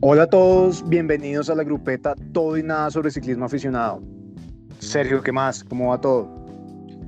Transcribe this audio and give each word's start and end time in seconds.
Hola 0.00 0.22
a 0.22 0.26
todos, 0.28 0.88
bienvenidos 0.88 1.50
a 1.50 1.56
la 1.56 1.64
grupeta 1.64 2.14
Todo 2.32 2.56
y 2.56 2.62
Nada 2.62 2.88
sobre 2.88 3.10
Ciclismo 3.10 3.46
Aficionado. 3.46 4.00
Sergio, 4.78 5.20
¿qué 5.24 5.32
más? 5.32 5.64
¿Cómo 5.64 5.88
va 5.88 6.00
todo? 6.00 6.30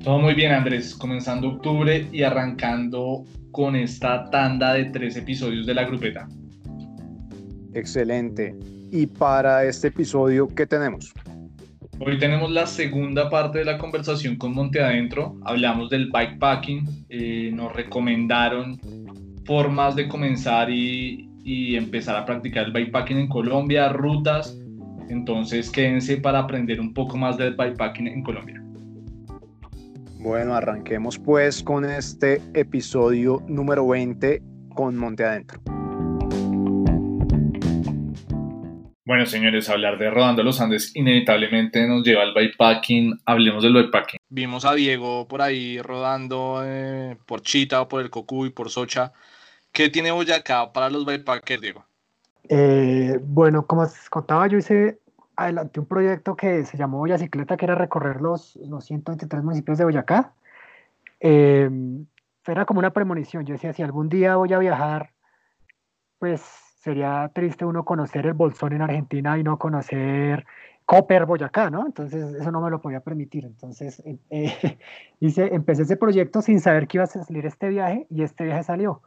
Todo 0.03 0.19
muy 0.19 0.35
bien, 0.35 0.51
Andrés. 0.51 0.97
Comenzando 0.97 1.51
octubre 1.51 2.09
y 2.11 2.25
arrancando 2.25 3.25
con 3.53 3.77
esta 3.77 4.29
tanda 4.31 4.75
de 4.75 4.87
tres 4.87 5.17
episodios 5.17 5.67
de 5.67 5.75
la 5.75 5.85
grupeta. 5.85 6.29
Excelente. 7.75 8.57
Y 8.91 9.07
para 9.07 9.65
este 9.65 9.87
episodio, 9.87 10.49
¿qué 10.49 10.67
tenemos? 10.67 11.15
Hoy 12.01 12.19
tenemos 12.19 12.51
la 12.51 12.67
segunda 12.67 13.31
parte 13.31 13.61
de 13.61 13.67
la 13.67 13.79
conversación 13.79 14.35
con 14.35 14.53
Monte 14.53 14.83
Adentro. 14.83 15.37
Hablamos 15.45 15.91
del 15.91 16.11
bikepacking. 16.11 17.07
Eh, 17.09 17.53
nos 17.55 17.73
recomendaron 17.73 18.81
formas 19.45 19.95
de 19.95 20.09
comenzar 20.09 20.71
y, 20.71 21.30
y 21.45 21.77
empezar 21.77 22.17
a 22.17 22.25
practicar 22.25 22.67
el 22.67 22.73
bikepacking 22.73 23.19
en 23.19 23.29
Colombia, 23.29 23.89
rutas. 23.89 24.59
Entonces 25.09 25.71
quédense 25.71 26.19
para 26.19 26.41
aprender 26.41 26.81
un 26.81 26.95
poco 26.95 27.17
más 27.17 27.37
del 27.37 27.55
bikepacking 27.55 28.07
en 28.07 28.23
Colombia. 28.23 28.63
Bueno, 30.19 30.55
arranquemos 30.55 31.19
pues 31.19 31.63
con 31.63 31.85
este 31.85 32.43
episodio 32.55 33.43
número 33.49 33.89
20 33.89 34.43
con 34.75 34.97
Monte 34.97 35.25
Adentro. 35.25 35.61
Bueno, 39.11 39.27
señores, 39.27 39.69
hablar 39.69 39.99
de 39.99 40.09
Rodando 40.09 40.45
los 40.45 40.61
Andes 40.61 40.95
inevitablemente 40.95 41.85
nos 41.89 42.05
lleva 42.05 42.23
al 42.23 42.33
bikepacking. 42.33 43.19
Hablemos 43.25 43.65
del 43.65 43.73
bikepacking. 43.73 44.21
Vimos 44.29 44.65
a 44.65 44.75
Diego 44.75 45.27
por 45.27 45.43
ahí 45.43 45.83
rodando 45.83 46.63
eh, 46.65 47.17
por 47.27 47.43
Chita, 47.43 47.89
por 47.89 48.03
el 48.03 48.11
Cocuy, 48.11 48.51
por 48.51 48.71
Socha. 48.71 49.13
¿Qué 49.73 49.89
tiene 49.89 50.11
Boyacá 50.11 50.73
para 50.73 50.91
los 50.91 51.07
bikepackers, 51.07 51.61
Diego? 51.61 51.85
Eh, 52.49 53.19
bueno, 53.23 53.67
como 53.67 53.83
os 53.83 54.11
contaba, 54.11 54.47
yo 54.49 54.59
hice 54.59 54.99
adelante 55.37 55.81
un 55.81 55.87
proyecto 55.87 56.37
que 56.37 56.65
se 56.65 56.77
llamó 56.77 56.99
Boyacicleta, 56.99 57.57
que 57.57 57.65
era 57.65 57.75
recorrer 57.75 58.21
los, 58.21 58.57
los 58.57 58.85
123 58.85 59.43
municipios 59.43 59.79
de 59.79 59.85
Boyacá. 59.85 60.33
Eh, 61.21 61.71
era 62.47 62.65
como 62.65 62.81
una 62.81 62.93
premonición. 62.93 63.45
Yo 63.47 63.53
decía, 63.53 63.73
si 63.73 63.83
algún 63.83 64.09
día 64.09 64.37
voy 64.37 64.53
a 64.53 64.59
viajar, 64.59 65.11
pues 66.19 66.41
sería 66.81 67.31
triste 67.35 67.65
uno 67.65 67.85
conocer 67.85 68.27
el 68.27 68.33
Bolsón 68.33 68.73
en 68.73 68.83
Argentina 68.83 69.39
y 69.39 69.43
no 69.43 69.59
conocer 69.59 70.47
Copper, 70.85 71.27
Boyacá, 71.27 71.71
¿no? 71.71 71.87
Entonces 71.87 72.35
eso 72.35 72.51
no 72.51 72.61
me 72.61 72.71
lo 72.71 72.81
podía 72.81 73.01
permitir. 73.01 73.45
Entonces 73.45 74.03
eh, 74.31 74.79
hice, 75.21 75.55
empecé 75.55 75.83
ese 75.83 75.97
proyecto 75.97 76.43
sin 76.43 76.61
saber 76.61 76.89
que 76.89 76.97
iba 76.97 77.05
a 77.05 77.07
salir 77.07 77.47
este 77.47 77.69
viaje 77.69 78.07
y 78.11 78.23
este 78.23 78.45
viaje 78.45 78.65
salió 78.65 79.03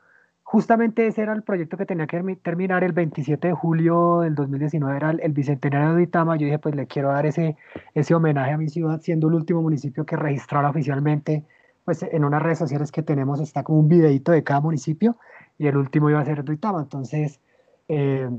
justamente 0.54 1.08
ese 1.08 1.23
era 1.23 1.34
el 1.34 1.42
proyecto 1.42 1.78
que 1.78 1.88
tenía 1.88 2.06
que 2.06 2.22
terminar 2.44 2.84
el 2.84 2.92
27 2.92 3.48
de 3.48 3.54
julio 3.56 4.20
del 4.20 4.36
2019, 4.36 4.96
era 4.96 5.09
el, 5.09 5.32
bicentenario 5.34 5.96
de 5.96 6.04
Itama. 6.04 6.36
Yo 6.36 6.46
dije, 6.46 6.59
pues 6.59 6.76
le 6.76 6.86
quiero 6.86 7.09
dar 7.09 7.26
ese, 7.26 7.58
ese 7.96 8.14
homenaje 8.14 8.52
a 8.52 8.58
mi 8.59 8.70
ciudad, 8.70 9.02
siendo 9.02 9.30
el 9.30 9.34
último 9.34 9.64
municipio 9.64 10.06
que 10.06 10.16
registrara 10.16 10.70
oficialmente. 10.70 11.44
Pues 11.86 12.04
en 12.04 12.24
unas 12.24 12.44
redes 12.44 12.59
sociales 12.59 12.92
que 12.92 13.02
tenemos 13.02 13.40
está 13.42 13.64
como 13.64 13.80
un 13.80 13.88
videito 13.88 14.31
de 14.31 14.44
cada 14.44 14.62
municipio 14.62 15.18
y 15.58 15.66
el 15.66 15.76
último 15.76 16.12
iba 16.12 16.20
a 16.20 16.26
ser 16.26 16.44
Duitama. 16.44 16.81
Entonces, 16.84 17.40
eh, 17.88 18.30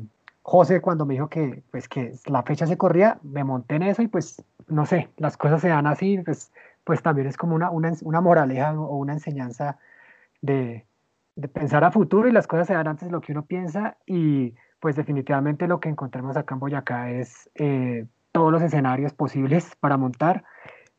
José 0.42 0.80
cuando 0.80 1.06
me 1.06 1.14
dijo 1.14 1.28
que, 1.28 1.64
pues, 1.72 1.88
que 1.88 2.12
la 2.26 2.44
fecha 2.44 2.68
se 2.68 2.78
corría, 2.78 3.18
me 3.24 3.42
monté 3.42 3.74
en 3.74 3.82
eso 3.82 4.02
y 4.02 4.06
pues, 4.06 4.40
no 4.68 4.86
sé, 4.86 5.08
las 5.16 5.36
cosas 5.36 5.60
se 5.60 5.68
dan 5.68 5.88
así, 5.88 6.18
pues, 6.24 6.52
pues 6.84 7.02
también 7.02 7.26
es 7.26 7.36
como 7.36 7.56
una, 7.56 7.70
una, 7.70 7.92
una 8.02 8.20
moraleja 8.20 8.72
o 8.78 8.98
una 8.98 9.14
enseñanza 9.14 9.78
de, 10.42 10.86
de 11.36 11.48
pensar 11.48 11.84
a 11.84 11.90
futuro 11.90 12.28
y 12.28 12.32
las 12.32 12.46
cosas 12.46 12.66
se 12.66 12.74
dan 12.74 12.88
antes 12.88 13.08
de 13.08 13.12
lo 13.12 13.20
que 13.20 13.32
uno 13.32 13.44
piensa 13.44 13.96
y 14.06 14.54
pues 14.80 14.96
definitivamente 14.96 15.66
lo 15.66 15.80
que 15.80 15.88
encontramos 15.88 16.36
acá 16.36 16.54
en 16.54 16.60
Boyacá 16.60 17.10
es 17.10 17.50
eh, 17.54 18.06
todos 18.32 18.52
los 18.52 18.62
escenarios 18.62 19.14
posibles 19.14 19.74
para 19.80 19.96
montar. 19.96 20.44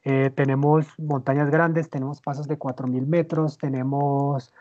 Eh, 0.03 0.31
tenemos 0.35 0.87
montañas 0.99 1.49
grandes, 1.49 1.89
tenemos 1.89 2.21
pasos 2.21 2.47
de 2.47 2.59
4.000 2.59 3.07
metros, 3.07 3.57
tenemos 3.57 4.53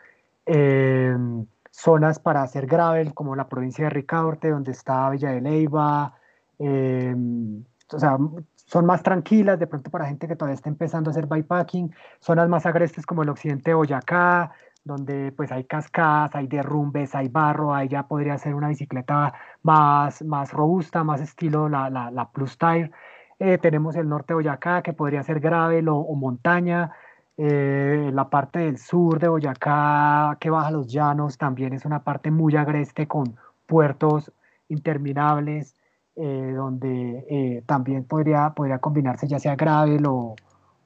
em, 0.45 1.45
zonas 1.69 2.19
para 2.19 2.41
hacer 2.41 2.65
gravel 2.65 3.13
como 3.13 3.35
la 3.35 3.47
provincia 3.47 3.85
de 3.85 3.91
Ricaurte, 3.91 4.49
donde 4.49 4.71
está 4.71 5.09
Villa 5.09 5.31
de 5.31 5.41
Leyva, 5.41 6.15
em, 6.57 7.63
o 7.91 7.99
sea, 7.99 8.17
son 8.55 8.85
más 8.85 9.03
tranquilas 9.03 9.59
de 9.59 9.67
pronto 9.67 9.91
para 9.91 10.07
gente 10.07 10.27
que 10.27 10.35
todavía 10.35 10.55
está 10.55 10.69
empezando 10.69 11.09
a 11.09 11.11
hacer 11.11 11.27
bikepacking, 11.27 11.93
zonas 12.19 12.49
más 12.49 12.65
agrestes 12.65 13.05
como 13.05 13.21
el 13.23 13.29
occidente 13.29 13.71
de 13.71 13.75
Boyacá, 13.75 14.51
donde 14.85 15.33
pues 15.33 15.51
hay 15.51 15.65
cascadas, 15.65 16.35
hay 16.35 16.47
derrumbes, 16.47 17.15
hay 17.15 17.27
barro, 17.27 17.73
ahí 17.73 17.87
ya 17.89 18.07
podría 18.07 18.37
ser 18.37 18.53
una 18.53 18.69
bicicleta 18.69 19.33
más, 19.63 20.23
más 20.23 20.53
robusta, 20.53 21.03
más 21.03 21.21
estilo 21.21 21.67
la, 21.67 21.89
la, 21.89 22.11
la 22.11 22.29
Plus 22.31 22.57
Tire. 22.57 22.91
Eh, 23.39 23.57
tenemos 23.57 23.95
el 23.95 24.07
norte 24.07 24.27
de 24.29 24.35
Boyacá, 24.35 24.81
que 24.83 24.93
podría 24.93 25.23
ser 25.23 25.39
gravel 25.39 25.89
o, 25.89 26.03
montaña. 26.15 26.91
Eh, 27.37 28.11
la 28.13 28.29
parte 28.29 28.59
del 28.59 28.77
sur 28.77 29.19
de 29.19 29.27
Boyacá, 29.27 30.37
que 30.39 30.49
baja 30.51 30.71
los 30.71 30.87
llanos, 30.87 31.37
también 31.37 31.73
es 31.73 31.83
una 31.85 32.03
parte 32.03 32.31
muy 32.31 32.55
agreste 32.55 33.07
con 33.07 33.35
puertos 33.65 34.31
interminables, 34.69 35.75
eh, 36.15 36.53
donde 36.55 37.63
también 37.65 38.05
podría, 38.05 38.51
podría 38.51 38.77
combinarse 38.79 39.27
ya 39.27 39.39
sea 39.39 39.55
gravel 39.55 40.05
o, 40.05 40.35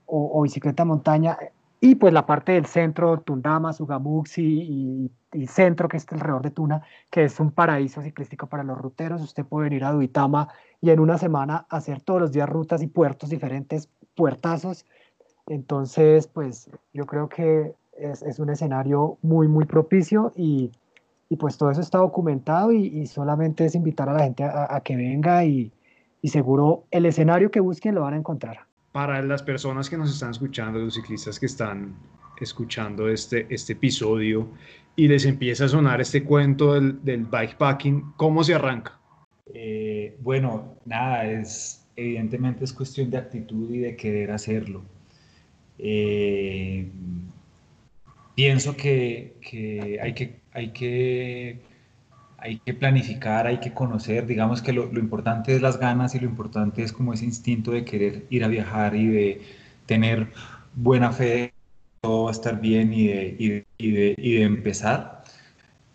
o, 0.06 0.40
o 0.40 0.42
bicicleta 0.44 0.86
montaña. 0.86 1.38
Y 1.82 1.96
pues 1.96 2.14
la 2.14 2.26
parte 2.26 2.54
del 2.54 2.66
centro, 2.66 3.22
Tundama, 3.22 3.72
Sugamuxi 3.72 5.12
y, 5.34 5.48
centro, 5.48 5.88
que 5.88 5.98
está 5.98 6.16
alrededor 6.16 6.42
de 6.42 6.52
Tuna, 6.52 6.82
que 7.10 7.24
es 7.24 7.40
un 7.40 7.52
paraíso 7.52 8.02
ciclístico 8.02 8.48
para 8.48 8.64
los 8.64 8.78
ruteros. 8.78 9.22
Usted 9.22 9.46
puede 9.46 9.70
venir 9.70 9.86
a 9.86 9.92
Duitama 9.94 10.50
y 10.82 10.90
en 10.90 11.00
una 11.00 11.18
semana 11.18 11.66
hacer 11.70 12.02
todos 12.02 12.20
los 12.20 12.32
días 12.34 12.50
rutas 12.50 12.82
y 12.82 12.88
puertos 12.88 13.30
diferentes, 13.30 13.90
puertazos. 14.16 14.86
Entonces, 15.48 16.28
pues 16.28 16.70
yo 16.94 17.06
creo 17.06 17.30
que 17.30 17.74
es, 17.98 18.40
un 18.40 18.50
escenario 18.50 19.18
muy, 19.22 19.48
muy 19.48 19.66
propicio 19.66 20.34
y, 20.36 20.72
y, 21.30 21.38
pues 21.38 21.58
todo 21.58 21.72
eso 21.72 21.82
está 21.82 22.00
documentado 22.00 22.74
y, 22.74 23.08
solamente 23.08 23.66
es 23.66 23.76
invitar 23.76 24.10
a 24.10 24.14
la 24.14 24.24
gente 24.24 24.44
a, 24.44 24.68
a 24.76 24.82
que 24.82 24.96
venga 24.98 25.46
y, 25.46 25.72
y 26.22 26.30
seguro 26.30 26.84
el 26.92 27.06
escenario 27.06 27.52
que 27.52 27.62
busquen 27.62 27.96
lo 27.96 28.02
van 28.02 28.16
a 28.16 28.18
encontrar 28.18 28.69
para 28.92 29.22
las 29.22 29.44
personas 29.44 29.90
que 29.90 29.98
nos 29.98 30.12
están 30.12 30.32
escuchando, 30.32 30.80
los 30.80 30.96
ciclistas 30.96 31.40
que 31.40 31.46
están 31.46 31.96
escuchando 32.40 33.10
este, 33.10 33.46
este 33.50 33.74
episodio 33.74 34.50
y 34.96 35.08
les 35.08 35.26
empieza 35.26 35.66
a 35.66 35.70
sonar 35.70 36.02
este 36.02 36.24
cuento 36.24 36.74
del, 36.74 37.04
del 37.04 37.26
bikepacking, 37.26 38.14
¿cómo 38.18 38.44
se 38.44 38.56
arranca? 38.56 39.00
Eh, 39.54 40.18
bueno, 40.22 40.76
nada, 40.86 41.30
es 41.30 41.86
evidentemente 41.96 42.64
es 42.64 42.74
cuestión 42.74 43.10
de 43.10 43.18
actitud 43.18 43.74
y 43.74 43.80
de 43.80 43.96
querer 43.96 44.32
hacerlo. 44.32 44.84
Eh, 45.78 46.90
pienso 48.36 48.76
que, 48.76 49.36
que, 49.42 50.00
hay 50.02 50.14
que 50.14 50.40
hay 50.52 50.70
que 50.70 51.60
hay 52.42 52.60
que 52.60 52.74
planificar, 52.74 53.48
hay 53.48 53.60
que 53.60 53.74
conocer, 53.74 54.26
digamos 54.26 54.62
que 54.62 54.74
lo, 54.74 54.86
importante 55.00 55.56
es 55.56 55.62
las 55.62 55.80
ganas 55.80 56.16
y 56.16 56.20
lo 56.20 56.26
importante 56.26 56.84
es 56.84 56.94
como 56.94 57.14
ese 57.14 57.26
instinto 57.26 57.72
de 57.72 57.86
querer 57.86 58.26
ir 58.30 58.44
a 58.44 58.48
viajar 58.48 58.96
y 58.96 59.08
de 59.08 59.42
tener 59.86 60.32
buena 60.76 61.12
fe 61.12 61.54
todo 62.02 62.24
va 62.26 62.30
a 62.30 62.34
estar 62.34 62.62
bien 62.62 62.94
y 62.94 63.08
de, 63.08 64.44
empezar. 64.44 65.24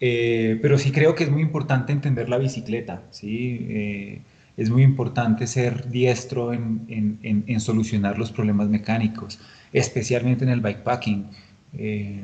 Eh, 0.01 0.59
pero 0.61 0.79
sí 0.79 0.93
creo 0.93 1.15
que 1.15 1.25
es 1.25 1.31
muy 1.31 1.43
importante 1.43 1.93
entender 1.93 2.29
la 2.29 2.39
bicicleta, 2.39 3.03
¿sí? 3.11 3.67
Eh, 3.71 4.23
es 4.57 4.71
muy 4.71 4.83
importante 4.83 5.47
ser 5.47 5.89
diestro 5.91 6.53
en, 6.53 7.61
solucionar 7.61 8.19
los 8.19 8.31
problemas 8.31 8.69
mecánicos, 8.69 9.41
especialmente 9.73 10.45
en 10.45 10.51
el 10.51 10.61
bikepacking. 10.61 11.31
Eh, 11.75 12.23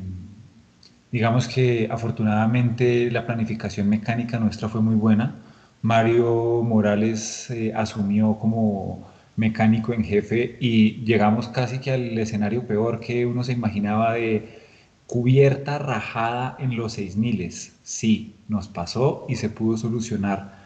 Digamos 1.12 1.48
que 1.48 1.88
afortunadamente 1.90 3.10
la 3.10 3.26
planificación 3.26 3.88
mecánica 3.88 4.38
nuestra 4.38 4.68
fue 4.68 4.80
muy 4.80 4.94
buena. 4.94 5.34
Mario 5.82 6.62
Morales 6.62 7.50
eh, 7.50 7.72
asumió 7.74 8.38
como 8.38 9.08
mecánico 9.36 9.92
en 9.92 10.04
jefe 10.04 10.56
y 10.60 11.02
llegamos 11.04 11.48
casi 11.48 11.78
que 11.80 11.90
al 11.92 12.18
escenario 12.18 12.66
peor 12.66 13.00
que 13.00 13.26
uno 13.26 13.42
se 13.42 13.52
imaginaba 13.52 14.14
de 14.14 14.60
cubierta 15.06 15.78
rajada 15.78 16.56
en 16.60 16.76
los 16.76 16.92
6000. 16.92 17.50
Sí, 17.82 18.36
nos 18.48 18.68
pasó 18.68 19.26
y 19.28 19.36
se 19.36 19.48
pudo 19.48 19.76
solucionar. 19.76 20.60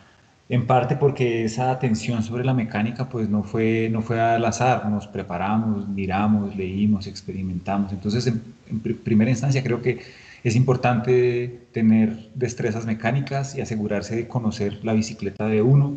En 0.50 0.66
parte 0.66 0.96
porque 0.96 1.44
esa 1.44 1.70
atención 1.70 2.22
sobre 2.22 2.44
la 2.44 2.52
mecánica 2.52 3.08
pues 3.08 3.30
no 3.30 3.44
fue, 3.44 3.88
no 3.90 4.02
fue 4.02 4.20
al 4.20 4.44
azar, 4.44 4.90
nos 4.90 5.06
preparamos, 5.06 5.88
miramos, 5.88 6.54
leímos, 6.54 7.06
experimentamos. 7.06 7.92
Entonces, 7.92 8.26
en 8.26 8.80
primera 9.04 9.30
instancia 9.30 9.62
creo 9.62 9.80
que 9.80 10.00
es 10.44 10.56
importante 10.56 11.67
tener 11.73 12.31
destrezas 12.35 12.85
mecánicas 12.85 13.56
y 13.56 13.62
asegurarse 13.62 14.14
de 14.14 14.29
conocer 14.29 14.85
la 14.85 14.93
bicicleta 14.93 15.46
de 15.46 15.62
uno. 15.62 15.96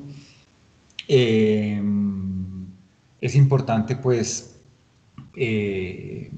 Eh, 1.10 1.82
es 3.20 3.36
importante, 3.36 3.98
pues, 3.98 4.58
eh, 5.36 6.32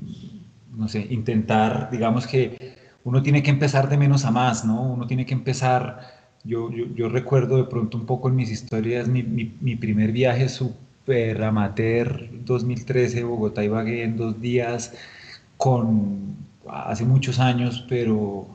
no 0.76 0.88
sé, 0.88 1.06
intentar, 1.12 1.90
digamos 1.92 2.26
que 2.26 2.78
uno 3.04 3.22
tiene 3.22 3.44
que 3.44 3.52
empezar 3.52 3.90
de 3.90 3.98
menos 3.98 4.26
a 4.26 4.32
más, 4.32 4.66
¿no? 4.66 4.82
Uno 4.82 5.08
tiene 5.08 5.26
que 5.26 5.34
empezar 5.34 6.18
Yo, 6.44 6.72
yo, 6.72 7.10
recuerdo 7.10 7.58
de 7.58 7.66
pronto 7.66 7.98
un 7.98 8.06
poco 8.06 8.30
en 8.30 8.36
mis 8.36 8.50
historias 8.50 9.10
mi, 9.10 9.24
mi, 9.24 9.76
primer 9.76 10.14
viaje 10.14 10.48
super 10.48 11.44
amateur 11.44 12.30
2013, 12.46 13.24
Bogotá 13.26 13.64
y 13.64 13.68
Bagué 13.68 14.04
en 14.04 14.16
dos 14.16 14.40
días, 14.40 14.94
con 15.58 16.38
hace 16.72 17.06
muchos 17.06 17.40
años, 17.40 17.86
pero, 17.88 18.48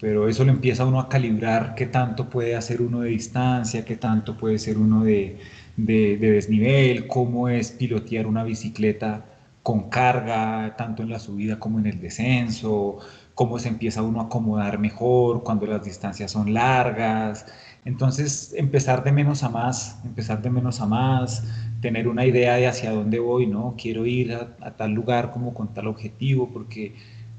pero 0.00 0.28
eso 0.28 0.44
le 0.44 0.52
empieza 0.52 0.84
uno 0.84 1.00
a 1.00 1.08
calibrar 1.08 1.74
qué 1.74 1.86
tanto 1.86 2.28
puede 2.28 2.56
hacer 2.56 2.82
uno 2.82 3.00
de 3.00 3.10
distancia, 3.10 3.84
qué 3.84 3.96
tanto 3.96 4.36
puede 4.36 4.58
ser 4.58 4.78
uno 4.78 5.04
de, 5.04 5.38
de 5.76 6.16
desnivel, 6.18 7.06
cómo 7.06 7.48
es 7.48 7.72
pilotear 7.72 8.26
una 8.26 8.44
bicicleta 8.44 9.24
con 9.64 9.88
carga, 9.88 10.76
tanto 10.76 11.02
en 11.02 11.08
la 11.08 11.18
subida 11.18 11.58
como 11.58 11.78
en 11.78 11.86
el 11.86 11.98
descenso, 11.98 12.98
cómo 13.34 13.58
se 13.58 13.68
empieza 13.68 14.02
uno 14.02 14.20
a 14.20 14.24
acomodar 14.24 14.78
mejor 14.78 15.42
cuando 15.42 15.66
las 15.66 15.82
distancias 15.82 16.30
son 16.30 16.52
largas. 16.52 17.46
Entonces, 17.84 18.52
empezar 18.56 19.02
de 19.04 19.12
menos 19.12 19.42
a 19.42 19.48
más, 19.48 19.98
empezar 20.04 20.42
de 20.42 20.50
menos 20.50 20.80
a 20.82 20.86
más, 20.86 21.44
tener 21.80 22.08
una 22.08 22.26
idea 22.26 22.56
de 22.56 22.66
hacia 22.66 22.92
dónde 22.92 23.18
voy, 23.18 23.46
¿no? 23.46 23.74
Quiero 23.78 24.04
ir 24.06 24.34
a, 24.34 24.76
tal 24.76 24.92
lugar 24.92 25.30
como 25.32 25.54
con 25.54 25.72
tal 25.72 25.86
objetivo, 25.86 26.50
porque 26.52 26.94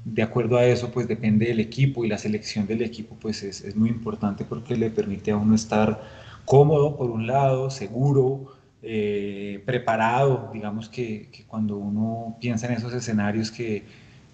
de 0.06 0.22
acuerdo 0.22 0.56
a 0.56 0.64
eso, 0.64 0.92
pues 0.92 1.08
depende 1.08 1.46
del 1.46 1.58
equipo 1.58 2.04
y 2.04 2.08
la 2.08 2.16
selección 2.16 2.66
del 2.66 2.82
equipo, 2.82 3.16
pues 3.20 3.42
es, 3.42 3.62
es 3.62 3.74
muy 3.74 3.88
importante 3.90 4.44
porque 4.44 4.76
le 4.76 4.88
permite 4.90 5.32
a 5.32 5.36
uno 5.36 5.54
estar 5.56 6.00
cómodo, 6.44 6.96
por 6.96 7.10
un 7.10 7.26
lado, 7.26 7.70
seguro, 7.70 8.52
eh, 8.82 9.62
preparado, 9.66 10.50
digamos 10.54 10.88
que, 10.88 11.28
cuando 11.48 11.76
uno 11.76 12.36
piensa 12.40 12.66
en 12.68 12.74
esos 12.74 12.92
escenarios 12.94 13.50
que, 13.50 13.82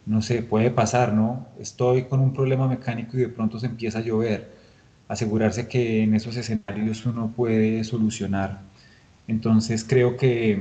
no 0.04 0.20
sé, 0.20 0.42
puede 0.42 0.70
pasar, 0.70 1.14
¿no? 1.14 1.46
Estoy 1.58 2.04
con 2.04 2.20
un 2.20 2.34
problema 2.34 2.68
mecánico 2.68 3.16
y 3.16 3.20
de 3.22 3.28
pronto 3.28 3.58
se 3.58 3.66
empieza 3.66 4.00
a 4.00 4.02
llover. 4.02 4.52
Asegurarse 5.08 5.68
que 5.68 6.02
en 6.02 6.14
esos 6.14 6.36
escenarios 6.36 7.06
uno 7.06 7.32
puede 7.34 7.82
solucionar. 7.84 8.60
Entonces 9.26 9.84
creo 9.84 10.16
que, 10.18 10.60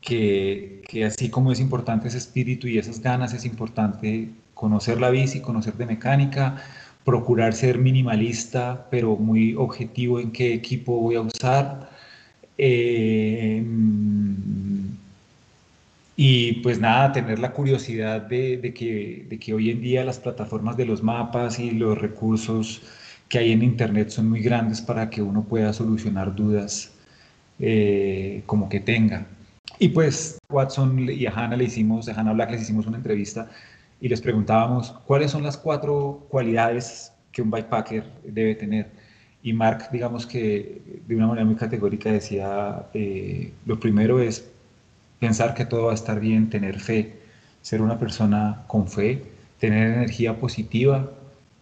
que, 0.00 0.82
que 0.88 1.04
así 1.04 1.28
como 1.30 1.50
es 1.52 1.60
importante 1.60 2.08
ese 2.08 2.18
espíritu 2.18 2.68
y 2.68 2.78
esas 2.78 3.00
ganas, 3.00 3.34
es 3.34 3.44
importante 3.44 4.30
conocer 4.54 5.00
la 5.00 5.10
bici, 5.10 5.40
conocer 5.40 5.74
de 5.74 5.86
mecánica, 5.86 6.56
procurar 7.04 7.52
ser 7.52 7.78
minimalista, 7.78 8.86
pero 8.90 9.16
muy 9.16 9.54
objetivo 9.54 10.20
en 10.20 10.32
qué 10.32 10.54
equipo 10.54 10.98
voy 11.00 11.16
a 11.16 11.20
usar 11.20 11.90
eh, 12.56 13.64
y 16.16 16.52
pues 16.62 16.78
nada, 16.78 17.12
tener 17.12 17.40
la 17.40 17.52
curiosidad 17.52 18.22
de, 18.22 18.72
que, 18.74 19.26
de, 19.28 19.38
que, 19.38 19.54
hoy 19.54 19.70
en 19.70 19.80
día 19.80 20.04
las 20.04 20.20
plataformas 20.20 20.76
de 20.76 20.86
los 20.86 21.02
mapas 21.02 21.58
y 21.58 21.72
los 21.72 21.98
recursos 21.98 22.82
que 23.28 23.38
hay 23.38 23.52
en 23.52 23.62
Internet 23.62 24.10
son 24.10 24.30
muy 24.30 24.40
grandes 24.40 24.80
para 24.80 25.10
que 25.10 25.22
uno 25.22 25.42
pueda 25.44 25.72
solucionar 25.72 26.34
dudas 26.34 26.92
eh, 27.58 28.42
como 28.46 28.68
que 28.68 28.80
tenga. 28.80 29.26
Y 29.80 29.88
pues 29.88 30.38
Watson 30.50 31.08
y 31.10 31.26
a 31.26 31.32
Hannah 31.32 31.56
le 31.56 31.64
hicimos, 31.64 32.08
a 32.08 32.12
Hannah 32.12 32.32
Black 32.32 32.52
les 32.52 32.62
hicimos 32.62 32.86
una 32.86 32.98
entrevista 32.98 33.50
y 34.00 34.08
les 34.08 34.20
preguntábamos 34.20 34.92
cuáles 35.06 35.30
son 35.30 35.42
las 35.42 35.56
cuatro 35.56 36.26
cualidades 36.28 37.12
que 37.32 37.42
un 37.42 37.50
bikepacker 37.50 38.04
debe 38.24 38.54
tener. 38.54 38.90
Y 39.42 39.52
Mark, 39.52 39.88
digamos 39.92 40.26
que 40.26 40.80
de 41.06 41.16
una 41.16 41.26
manera 41.26 41.44
muy 41.44 41.56
categórica 41.56 42.10
decía, 42.10 42.86
eh, 42.94 43.52
lo 43.66 43.78
primero 43.78 44.20
es 44.20 44.50
pensar 45.18 45.54
que 45.54 45.64
todo 45.66 45.84
va 45.84 45.92
a 45.92 45.94
estar 45.94 46.20
bien, 46.20 46.48
tener 46.48 46.80
fe, 46.80 47.14
ser 47.60 47.82
una 47.82 47.98
persona 47.98 48.64
con 48.66 48.88
fe, 48.88 49.22
tener 49.58 49.92
energía 49.92 50.38
positiva, 50.38 51.10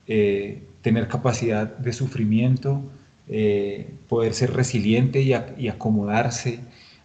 eh, 0.07 0.63
tener 0.83 1.09
capacidad 1.09 1.67
de 1.79 1.93
sufrimiento, 1.93 2.83
eh, 3.29 3.89
poder 4.09 4.35
ser 4.35 4.53
resiliente 4.53 5.23
y, 5.23 5.33
y, 5.57 5.69
acomodarse 5.69 6.59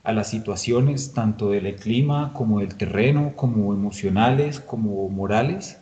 a 0.07 0.13
las 0.13 0.29
situaciones, 0.29 1.13
tanto 1.13 1.51
del 1.51 1.75
clima 1.75 2.31
como 2.33 2.61
del 2.61 2.75
terreno, 2.75 3.33
como 3.35 3.73
emocionales, 3.73 4.59
como 4.59 5.09
morales 5.09 5.77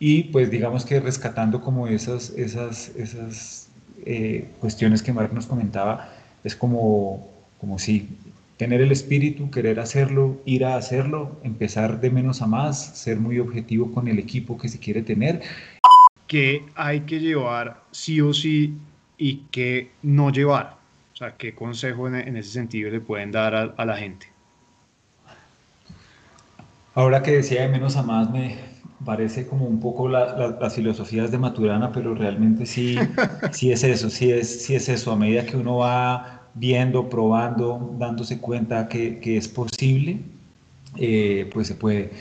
y 0.00 0.24
pues 0.24 0.50
digamos 0.50 0.86
que 0.86 0.98
rescatando 0.98 1.60
como 1.60 1.86
esas, 1.86 2.30
esas, 2.30 2.88
esas 2.96 3.68
eh, 4.06 4.48
cuestiones 4.58 5.02
que 5.02 5.12
Mark 5.12 5.32
nos 5.34 5.46
comentaba, 5.46 6.08
es 6.42 6.56
como, 6.56 7.28
como 7.60 7.78
si 7.78 8.08
tener 8.56 8.80
el 8.80 8.92
espíritu, 8.92 9.50
querer 9.50 9.78
hacerlo, 9.78 10.40
ir 10.46 10.64
a 10.64 10.76
hacerlo, 10.76 11.38
empezar 11.44 12.00
de 12.00 12.10
menos 12.10 12.40
a 12.40 12.46
más, 12.46 12.98
ser 12.98 13.20
muy 13.20 13.38
objetivo 13.38 13.92
con 13.92 14.08
el 14.08 14.18
equipo 14.18 14.56
que 14.56 14.68
se 14.68 14.78
quiere 14.78 15.02
tener. 15.02 15.42
¿Qué 16.26 16.64
hay 16.74 17.00
que 17.00 17.20
llevar 17.20 17.82
sí 17.90 18.22
o 18.22 18.32
sí 18.32 18.72
y 19.18 19.42
qué 19.50 19.90
no 20.02 20.30
llevar? 20.30 20.79
Sea, 21.20 21.36
¿qué 21.36 21.54
consejo 21.54 22.08
en, 22.08 22.34
ese 22.38 22.50
sentido 22.50 22.90
le 22.90 22.98
pueden 22.98 23.30
dar 23.30 23.54
a, 23.54 23.74
a 23.76 23.84
la 23.84 23.94
gente? 23.94 24.32
Ahora 26.94 27.22
que 27.22 27.32
decía 27.32 27.60
de 27.60 27.68
menos 27.68 27.94
a 27.96 28.02
más, 28.02 28.30
me, 28.30 28.56
parece 29.04 29.46
como 29.46 29.66
un 29.66 29.80
poco 29.80 30.08
las 30.08 30.74
filosofías 30.74 31.30
de 31.30 31.36
Maturana, 31.36 31.92
pero 31.92 32.14
realmente 32.14 32.64
sí, 32.64 32.96
sí 33.52 33.70
es 33.70 33.84
eso, 33.84 34.08
sí 34.08 34.32
es, 34.32 34.62
sí 34.62 34.74
es 34.74 34.88
eso, 34.88 35.12
a 35.12 35.16
medida 35.16 35.44
que 35.44 35.58
uno 35.58 35.76
va 35.76 36.48
viendo, 36.54 37.10
probando, 37.10 37.94
dándose 37.98 38.38
cuenta 38.38 38.88
que, 38.88 39.18
que 39.18 39.36
es 39.36 39.46
posible, 39.46 40.20
eh, 40.96 41.50
pues 41.52 41.68
se 41.68 41.74
puede. 41.74 42.12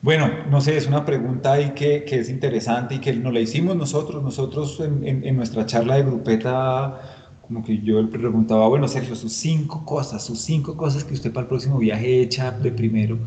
Bueno, 0.00 0.30
no 0.48 0.60
sé, 0.60 0.76
es 0.76 0.86
una 0.86 1.04
pregunta 1.04 1.54
ahí 1.54 1.70
que, 1.70 2.04
que 2.04 2.20
es 2.20 2.30
interesante 2.30 2.94
y 2.94 2.98
que 3.00 3.14
nos 3.14 3.32
la 3.32 3.40
hicimos 3.40 3.74
nosotros, 3.74 4.22
nosotros 4.22 4.78
en, 4.78 5.24
en, 5.24 5.34
nuestra 5.34 5.66
charla 5.66 5.96
de 5.96 6.04
grupeta, 6.04 7.13
como 7.46 7.62
que 7.64 7.80
yo 7.82 8.02
le 8.02 8.08
preguntaba, 8.08 8.68
bueno, 8.68 8.88
Sergio, 8.88 9.14
sus 9.14 9.32
cinco 9.34 9.84
cosas, 9.84 10.24
sus 10.24 10.40
cinco 10.40 10.76
cosas 10.76 11.04
que 11.04 11.14
usted 11.14 11.32
para 11.32 11.42
el 11.42 11.48
próximo 11.48 11.78
viaje 11.78 12.22
echa 12.22 12.50
de 12.52 12.72
primero. 12.72 13.18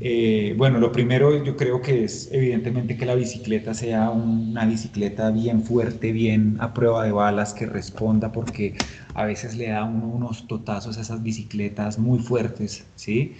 Eh, 0.00 0.54
bueno, 0.58 0.80
lo 0.80 0.90
primero 0.90 1.44
yo 1.44 1.56
creo 1.56 1.80
que 1.80 2.04
es 2.04 2.28
evidentemente 2.32 2.96
que 2.96 3.06
la 3.06 3.14
bicicleta 3.14 3.72
sea 3.74 4.10
una 4.10 4.66
bicicleta 4.66 5.30
bien 5.30 5.62
fuerte, 5.62 6.12
bien 6.12 6.56
a 6.60 6.74
prueba 6.74 7.04
de 7.04 7.12
balas, 7.12 7.54
que 7.54 7.66
responda, 7.66 8.32
porque 8.32 8.74
a 9.14 9.24
veces 9.24 9.56
le 9.56 9.68
da 9.68 9.84
unos 9.84 10.48
totazos 10.48 10.98
a 10.98 11.02
esas 11.02 11.22
bicicletas 11.22 11.98
muy 11.98 12.18
fuertes, 12.18 12.90
¿sí? 12.96 13.36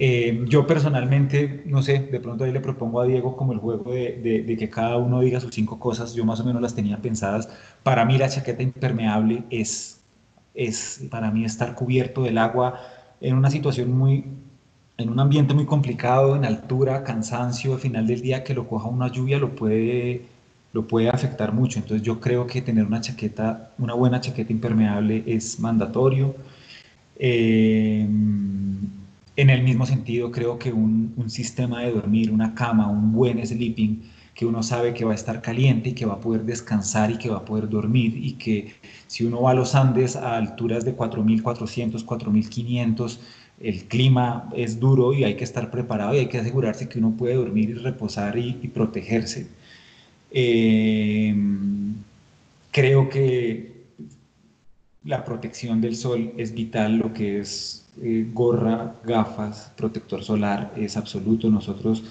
Eh, 0.00 0.44
yo 0.46 0.64
personalmente, 0.64 1.64
no 1.66 1.82
sé, 1.82 1.98
de 1.98 2.20
pronto 2.20 2.44
ahí 2.44 2.52
le 2.52 2.60
propongo 2.60 3.00
a 3.00 3.04
Diego 3.04 3.36
como 3.36 3.52
el 3.52 3.58
juego 3.58 3.90
de, 3.92 4.44
de, 4.46 4.56
que 4.56 4.70
cada 4.70 4.96
uno 4.96 5.18
diga 5.20 5.40
sus 5.40 5.52
cinco 5.52 5.80
cosas, 5.80 6.14
yo 6.14 6.24
más 6.24 6.38
o 6.38 6.44
menos 6.44 6.62
las 6.62 6.74
tenía 6.74 6.98
pensadas. 6.98 7.48
Para 7.82 8.04
mí 8.04 8.16
la 8.16 8.28
chaqueta 8.28 8.62
impermeable 8.62 9.42
es, 9.50 10.00
es 10.54 11.02
para 11.10 11.32
mí 11.32 11.44
estar 11.44 11.74
cubierto 11.74 12.22
del 12.22 12.38
agua 12.38 12.80
en 13.20 13.34
una 13.36 13.50
situación 13.50 13.90
muy 13.98 14.24
en 14.98 15.10
un 15.10 15.20
ambiente 15.20 15.54
muy 15.54 15.64
complicado, 15.66 16.36
en 16.36 16.44
altura, 16.44 17.04
cansancio, 17.04 17.74
al 17.74 17.80
final 17.80 18.06
del 18.06 18.20
día 18.20 18.44
que 18.44 18.54
lo 18.54 18.68
coja 18.68 18.88
una 18.88 19.08
lluvia 19.08 19.38
lo 19.38 19.54
puede, 19.54 20.22
lo 20.72 20.86
puede 20.88 21.08
afectar 21.08 21.52
mucho. 21.52 21.78
Entonces 21.80 22.04
yo 22.06 22.20
creo 22.20 22.46
que 22.46 22.62
tener 22.62 22.84
una 22.86 23.00
chaqueta, 23.00 23.72
una 23.78 23.94
buena 23.94 24.20
chaqueta 24.20 24.52
impermeable 24.52 25.24
es 25.26 25.60
mandatorio. 25.60 26.34
Eh, 27.16 28.08
en 29.38 29.50
el 29.50 29.62
mismo 29.62 29.86
sentido, 29.86 30.32
creo 30.32 30.58
que 30.58 30.72
un, 30.72 31.14
sistema 31.28 31.82
de 31.82 31.92
dormir, 31.92 32.32
una 32.32 32.56
cama, 32.56 32.90
un 32.90 33.12
buen 33.12 33.46
sleeping, 33.46 34.02
que 34.34 34.44
uno 34.44 34.64
sabe 34.64 34.94
que 34.94 35.04
va 35.04 35.12
a 35.12 35.14
estar 35.14 35.40
caliente 35.40 35.90
y 35.90 35.92
que 35.92 36.06
va 36.06 36.14
a 36.14 36.20
poder 36.20 36.42
descansar 36.42 37.12
y 37.12 37.18
que 37.18 37.28
va 37.30 37.38
a 37.38 37.44
poder 37.44 37.68
dormir 37.68 38.16
y 38.16 38.32
que 38.32 38.74
si 39.06 39.24
uno 39.24 39.42
va 39.42 39.52
a 39.52 39.54
los 39.54 39.76
Andes 39.76 40.16
a 40.16 40.36
alturas 40.36 40.84
de 40.84 40.96
4.400, 40.96 42.04
4.500, 42.04 43.18
el 43.60 43.84
clima 43.84 44.48
es 44.56 44.80
duro 44.80 45.12
y 45.12 45.22
hay 45.22 45.36
que 45.36 45.44
estar 45.44 45.70
preparado 45.70 46.14
y 46.14 46.18
hay 46.18 46.26
que 46.28 46.38
asegurarse 46.38 46.88
que 46.88 46.98
uno 46.98 47.16
puede 47.16 47.34
dormir 47.34 47.70
y 47.70 47.74
reposar 47.74 48.36
y, 48.38 48.54
protegerse. 48.74 49.46
Eh, 50.32 51.32
creo 52.72 53.08
que 53.08 53.72
la 55.04 55.24
protección 55.24 55.80
del 55.80 55.94
sol 55.94 56.32
es 56.36 56.52
vital, 56.54 56.96
lo 56.96 57.12
que 57.12 57.38
es 57.40 57.77
eh, 58.02 58.28
gorra, 58.32 58.94
gafas, 59.04 59.72
protector 59.76 60.22
solar 60.22 60.72
es 60.76 60.96
absoluto. 60.96 61.50
Nosotros 61.50 62.04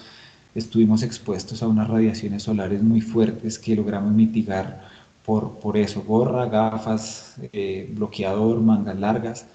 estuvimos 0.54 1.02
expuestos 1.02 1.62
a 1.62 1.68
unas 1.68 1.88
radiaciones 1.88 2.42
solares 2.44 2.82
muy 2.82 3.00
fuertes 3.00 3.58
que 3.58 3.76
logramos 3.76 4.12
mitigar 4.12 4.82
por, 5.24 5.58
por 5.58 5.76
eso, 5.76 6.02
gorra, 6.02 6.46
gafas, 6.46 7.36
eh, 7.52 7.88
bloqueador, 7.94 8.60
mangas 8.60 8.98
largas. 8.98 9.46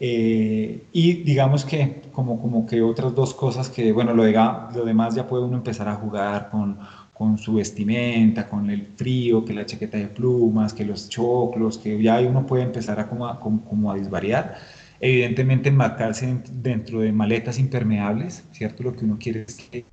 Eh, 0.00 0.82
y 0.92 1.12
digamos 1.22 1.64
que 1.64 2.02
como, 2.12 2.40
como 2.40 2.66
que 2.66 2.82
otras 2.82 3.14
dos 3.14 3.32
cosas 3.34 3.70
que, 3.70 3.92
bueno, 3.92 4.12
lo, 4.14 4.24
de, 4.24 4.32
lo 4.32 4.84
demás 4.84 5.14
ya 5.14 5.26
puede 5.26 5.44
uno 5.44 5.56
empezar 5.56 5.88
a 5.88 5.94
jugar 5.94 6.50
con, 6.50 6.76
con 7.14 7.38
su 7.38 7.54
vestimenta, 7.54 8.48
con 8.48 8.68
el 8.68 8.84
frío, 8.96 9.44
que 9.44 9.54
la 9.54 9.64
chaqueta 9.64 9.96
de 9.96 10.08
plumas, 10.08 10.74
que 10.74 10.84
los 10.84 11.08
choclos, 11.08 11.78
que 11.78 12.02
ya 12.02 12.20
uno 12.20 12.44
puede 12.44 12.64
empezar 12.64 12.98
a 12.98 13.08
como 13.08 13.26
a, 13.26 13.38
como, 13.38 13.92
a 13.92 13.94
disvariar. 13.94 14.56
Evidentemente 15.02 15.68
enmarcarse 15.68 16.42
dentro 16.52 17.00
de 17.00 17.12
maletas 17.12 17.58
impermeables, 17.58 18.44
¿cierto? 18.52 18.84
Lo 18.84 18.94
que 18.94 19.04
uno 19.04 19.18
quiere 19.18 19.42
es 19.46 19.56
que 19.56 19.84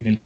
en 0.00 0.08
el 0.08 0.20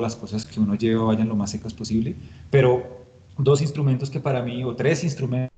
las 0.00 0.14
cosas 0.16 0.46
que 0.46 0.60
uno 0.60 0.76
lleva 0.76 1.04
vayan 1.04 1.28
lo 1.28 1.36
más 1.36 1.50
secas 1.50 1.74
posible, 1.74 2.14
pero 2.50 3.04
dos 3.36 3.60
instrumentos 3.60 4.10
que 4.10 4.20
para 4.20 4.42
mí, 4.42 4.62
o 4.64 4.74
tres 4.76 5.02
instrumentos 5.04 5.52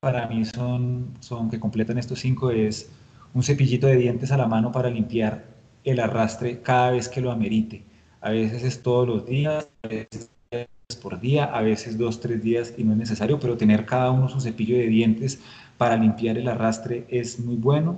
para 0.00 0.26
mí 0.26 0.44
son, 0.44 1.14
son 1.20 1.48
que 1.48 1.60
completan 1.60 1.96
estos 1.96 2.18
cinco 2.18 2.50
es 2.50 2.90
un 3.34 3.42
cepillito 3.42 3.86
de 3.86 3.96
dientes 3.96 4.32
a 4.32 4.36
la 4.36 4.46
mano 4.46 4.72
para 4.72 4.90
limpiar 4.90 5.44
el 5.84 6.00
arrastre 6.00 6.60
cada 6.60 6.90
vez 6.90 7.08
que 7.08 7.20
lo 7.20 7.30
amerite. 7.30 7.84
A 8.20 8.30
veces 8.30 8.64
es 8.64 8.82
todos 8.82 9.06
los 9.06 9.26
días, 9.26 9.68
a 9.82 9.88
veces 9.88 10.30
por 11.00 11.20
día, 11.20 11.44
a 11.44 11.62
veces 11.62 11.96
dos, 11.96 12.20
tres 12.20 12.42
días 12.42 12.74
y 12.76 12.82
no 12.82 12.92
es 12.92 12.98
necesario, 12.98 13.38
pero 13.38 13.56
tener 13.56 13.86
cada 13.86 14.10
uno 14.10 14.28
su 14.28 14.40
cepillo 14.40 14.76
de 14.76 14.88
dientes 14.88 15.40
para 15.78 15.96
limpiar 15.96 16.36
el 16.36 16.48
arrastre 16.48 17.06
es 17.08 17.38
muy 17.38 17.56
bueno. 17.56 17.96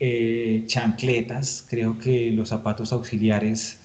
Eh, 0.00 0.64
chancletas, 0.66 1.64
creo 1.68 1.98
que 1.98 2.32
los 2.32 2.48
zapatos 2.48 2.92
auxiliares, 2.92 3.78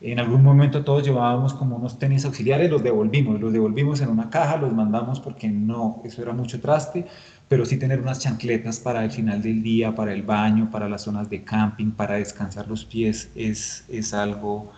en 0.00 0.20
algún 0.20 0.44
momento 0.44 0.84
todos 0.84 1.02
llevábamos 1.02 1.54
como 1.54 1.76
unos 1.76 1.98
tenis 1.98 2.24
auxiliares, 2.24 2.70
los 2.70 2.82
devolvimos, 2.82 3.40
los 3.40 3.52
devolvimos 3.52 4.00
en 4.00 4.10
una 4.10 4.30
caja, 4.30 4.56
los 4.58 4.72
mandamos 4.72 5.18
porque 5.18 5.48
no, 5.48 6.00
eso 6.04 6.22
era 6.22 6.32
mucho 6.32 6.60
traste, 6.60 7.06
pero 7.48 7.64
sí 7.64 7.76
tener 7.76 8.00
unas 8.00 8.20
chancletas 8.20 8.78
para 8.78 9.02
el 9.04 9.10
final 9.10 9.42
del 9.42 9.62
día, 9.62 9.94
para 9.94 10.12
el 10.12 10.22
baño, 10.22 10.70
para 10.70 10.88
las 10.88 11.02
zonas 11.02 11.28
de 11.28 11.42
camping, 11.42 11.90
para 11.90 12.16
descansar 12.16 12.68
los 12.68 12.84
pies, 12.84 13.30
es, 13.34 13.84
es 13.88 14.14
algo 14.14 14.70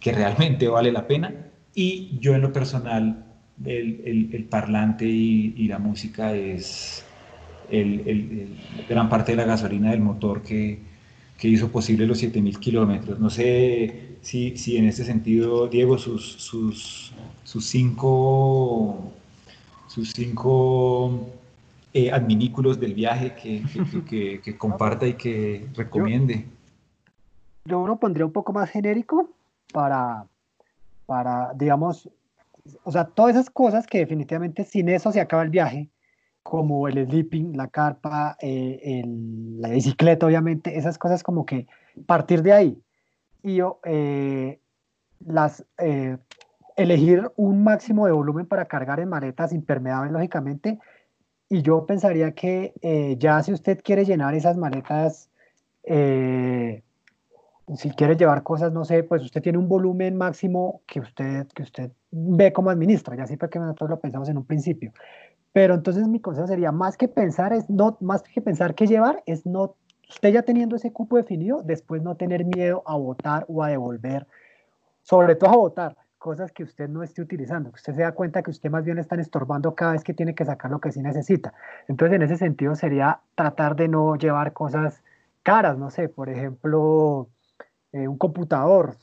que 0.00 0.12
realmente 0.12 0.68
vale 0.68 0.90
la 0.92 1.06
pena. 1.06 1.34
Y 1.74 2.16
yo 2.20 2.34
en 2.34 2.42
lo 2.42 2.52
personal, 2.52 3.24
el, 3.64 4.30
el, 4.32 4.44
parlante 4.44 5.06
y, 5.06 5.54
y, 5.56 5.68
la 5.68 5.78
música 5.78 6.32
es 6.34 7.03
el, 7.80 8.56
gran 8.88 9.08
parte 9.08 9.32
de 9.32 9.36
la 9.36 9.44
gasolina 9.44 9.90
del 9.90 10.00
motor 10.00 10.42
que, 10.42 10.80
que 11.38 11.48
hizo 11.48 11.70
posible 11.70 12.06
los 12.06 12.22
7.000 12.22 12.58
kilómetros. 12.58 13.18
No 13.18 13.30
sé 13.30 14.16
si, 14.22 14.56
si, 14.56 14.76
en 14.76 14.86
este 14.86 15.04
sentido, 15.04 15.66
Diego, 15.68 15.98
sus, 15.98 16.24
sus, 16.24 17.12
sus 17.44 17.64
cinco, 17.66 19.12
sus 19.86 20.12
cinco 20.12 21.28
eh, 21.92 22.10
adminículos 22.10 22.80
del 22.80 22.94
viaje 22.94 23.34
que, 23.34 23.62
que, 24.08 24.40
que, 24.40 24.56
comparta 24.56 25.06
y 25.06 25.14
que 25.14 25.68
recomiende. 25.74 26.46
Yo, 27.64 27.80
yo 27.82 27.86
lo 27.86 27.96
pondría 27.96 28.26
un 28.26 28.32
poco 28.32 28.52
más 28.52 28.70
genérico 28.70 29.28
para, 29.72 30.26
para, 31.06 31.52
digamos, 31.54 32.08
o 32.82 32.92
sea, 32.92 33.04
todas 33.04 33.34
esas 33.34 33.50
cosas 33.50 33.86
que 33.86 33.98
definitivamente 33.98 34.64
sin 34.64 34.88
eso 34.88 35.12
se 35.12 35.20
acaba 35.20 35.42
el 35.42 35.50
viaje, 35.50 35.88
como 36.44 36.86
el 36.88 37.06
sleeping, 37.06 37.56
la 37.56 37.68
carpa, 37.68 38.36
eh, 38.40 39.02
la 39.58 39.70
bicicleta, 39.70 40.26
obviamente, 40.26 40.76
esas 40.76 40.98
cosas 40.98 41.22
como 41.22 41.46
que 41.46 41.66
partir 42.06 42.42
de 42.42 42.52
ahí. 42.52 42.82
Y 43.42 43.60
eh, 43.84 44.60
las, 45.26 45.64
eh, 45.78 46.18
elegir 46.76 47.32
un 47.36 47.64
máximo 47.64 48.06
de 48.06 48.12
volumen 48.12 48.46
para 48.46 48.66
cargar 48.66 49.00
en 49.00 49.08
maletas 49.08 49.54
impermeables, 49.54 50.12
lógicamente, 50.12 50.78
y 51.48 51.62
yo 51.62 51.86
pensaría 51.86 52.32
que 52.32 52.74
ya 53.18 53.42
si 53.42 53.52
usted 53.52 53.80
quiere 53.82 54.04
llenar 54.04 54.34
esas 54.34 54.56
maletas, 54.56 55.30
si 57.76 57.90
quiere 57.90 58.16
llevar 58.16 58.42
cosas, 58.42 58.72
no 58.72 58.84
sé, 58.84 59.02
pues 59.02 59.22
usted 59.22 59.40
tiene 59.42 59.58
un 59.58 59.68
volumen 59.68 60.16
máximo 60.16 60.82
que 60.86 61.00
usted, 61.00 61.46
que 61.54 61.62
usted 61.62 61.90
ve 62.10 62.52
como 62.52 62.70
administra, 62.70 63.16
ya 63.16 63.26
sí 63.26 63.36
que 63.36 63.58
nosotros 63.58 63.90
lo 63.90 64.00
pensamos 64.00 64.28
en 64.28 64.36
un 64.36 64.44
principio. 64.44 64.92
Pero 65.54 65.74
entonces 65.74 66.08
mi 66.08 66.18
consejo 66.18 66.48
sería, 66.48 66.72
más 66.72 66.96
que 66.96 67.06
pensar, 67.06 67.52
es 67.52 67.70
no, 67.70 67.96
más 68.00 68.24
que 68.24 68.40
pensar 68.40 68.74
qué 68.74 68.88
llevar, 68.88 69.22
es 69.24 69.46
no, 69.46 69.76
usted 70.10 70.30
ya 70.30 70.42
teniendo 70.42 70.74
ese 70.74 70.92
cupo 70.92 71.16
definido, 71.16 71.62
después 71.62 72.02
no 72.02 72.16
tener 72.16 72.44
miedo 72.44 72.82
a 72.84 72.96
votar 72.96 73.46
o 73.46 73.62
a 73.62 73.68
devolver, 73.68 74.26
sobre 75.02 75.36
todo 75.36 75.50
a 75.50 75.56
votar 75.56 75.96
cosas 76.18 76.50
que 76.50 76.64
usted 76.64 76.88
no 76.88 77.04
esté 77.04 77.22
utilizando, 77.22 77.70
que 77.70 77.76
usted 77.76 77.94
se 77.94 78.02
da 78.02 78.10
cuenta 78.10 78.42
que 78.42 78.50
usted 78.50 78.68
más 78.68 78.84
bien 78.84 78.98
está 78.98 79.14
estorbando 79.14 79.76
cada 79.76 79.92
vez 79.92 80.02
que 80.02 80.12
tiene 80.12 80.34
que 80.34 80.44
sacar 80.44 80.72
lo 80.72 80.80
que 80.80 80.90
sí 80.90 81.00
necesita. 81.00 81.54
Entonces, 81.86 82.16
en 82.16 82.22
ese 82.22 82.36
sentido 82.36 82.74
sería 82.74 83.20
tratar 83.36 83.76
de 83.76 83.86
no 83.86 84.16
llevar 84.16 84.54
cosas 84.54 85.04
caras, 85.44 85.78
no 85.78 85.88
sé, 85.88 86.08
por 86.08 86.30
ejemplo, 86.30 87.28
eh, 87.92 88.08
un 88.08 88.18
computador, 88.18 88.96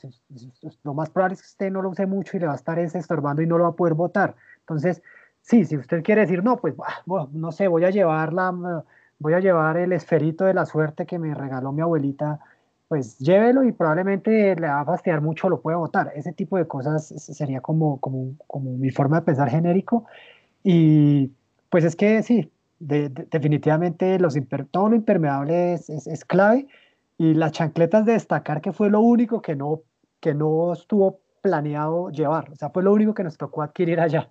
lo 0.82 0.92
más 0.92 1.08
probable 1.08 1.32
es 1.36 1.40
que 1.40 1.46
usted 1.46 1.70
no 1.70 1.80
lo 1.80 1.88
use 1.88 2.04
mucho 2.04 2.36
y 2.36 2.40
le 2.40 2.46
va 2.46 2.52
a 2.52 2.56
estar 2.56 2.78
estorbando 2.78 3.40
y 3.40 3.46
no 3.46 3.56
lo 3.56 3.64
va 3.64 3.70
a 3.70 3.76
poder 3.76 3.94
votar. 3.94 4.34
Entonces, 4.60 5.02
sí, 5.42 5.64
si 5.64 5.76
usted 5.76 6.02
quiere 6.02 6.22
decir, 6.22 6.42
no, 6.42 6.56
pues, 6.56 6.74
no 7.32 7.52
sé, 7.52 7.68
voy 7.68 7.84
a 7.84 7.90
llevar 7.90 8.32
la, 8.32 8.84
voy 9.18 9.34
a 9.34 9.40
llevar 9.40 9.76
el 9.76 9.92
esferito 9.92 10.44
de 10.44 10.54
la 10.54 10.66
suerte 10.66 11.06
que 11.06 11.18
me 11.18 11.34
regaló 11.34 11.72
mi 11.72 11.82
abuelita, 11.82 12.40
pues 12.88 13.18
llévelo 13.18 13.64
y 13.64 13.72
probablemente 13.72 14.54
le 14.56 14.66
va 14.66 14.80
a 14.80 14.84
fastidiar 14.84 15.22
mucho, 15.22 15.48
lo 15.48 15.60
puede 15.60 15.76
votar. 15.76 16.12
Ese 16.14 16.32
tipo 16.32 16.58
de 16.58 16.66
cosas 16.66 17.06
sería 17.06 17.60
como, 17.60 17.98
como, 18.00 18.34
como 18.46 18.72
mi 18.72 18.90
forma 18.90 19.20
de 19.20 19.26
pensar 19.26 19.48
genérico. 19.48 20.04
Y 20.62 21.32
pues 21.70 21.84
es 21.84 21.96
que 21.96 22.22
sí, 22.22 22.50
definitivamente 22.78 24.18
los 24.18 24.36
todo 24.70 24.90
lo 24.90 24.96
impermeable 24.96 25.74
es, 25.74 25.88
es 25.88 26.24
clave 26.24 26.66
y 27.16 27.34
las 27.34 27.52
chancletas 27.52 28.04
de 28.04 28.12
destacar 28.12 28.60
que 28.60 28.72
fue 28.72 28.90
lo 28.90 29.00
único 29.00 29.40
que 29.40 29.54
no, 29.54 29.82
que 30.20 30.34
no 30.34 30.72
estuvo 30.72 31.20
planeado 31.40 32.10
llevar, 32.10 32.50
o 32.50 32.56
sea, 32.56 32.70
fue 32.70 32.82
lo 32.82 32.92
único 32.92 33.14
que 33.14 33.24
nos 33.24 33.36
tocó 33.36 33.62
adquirir 33.62 34.00
allá. 34.00 34.30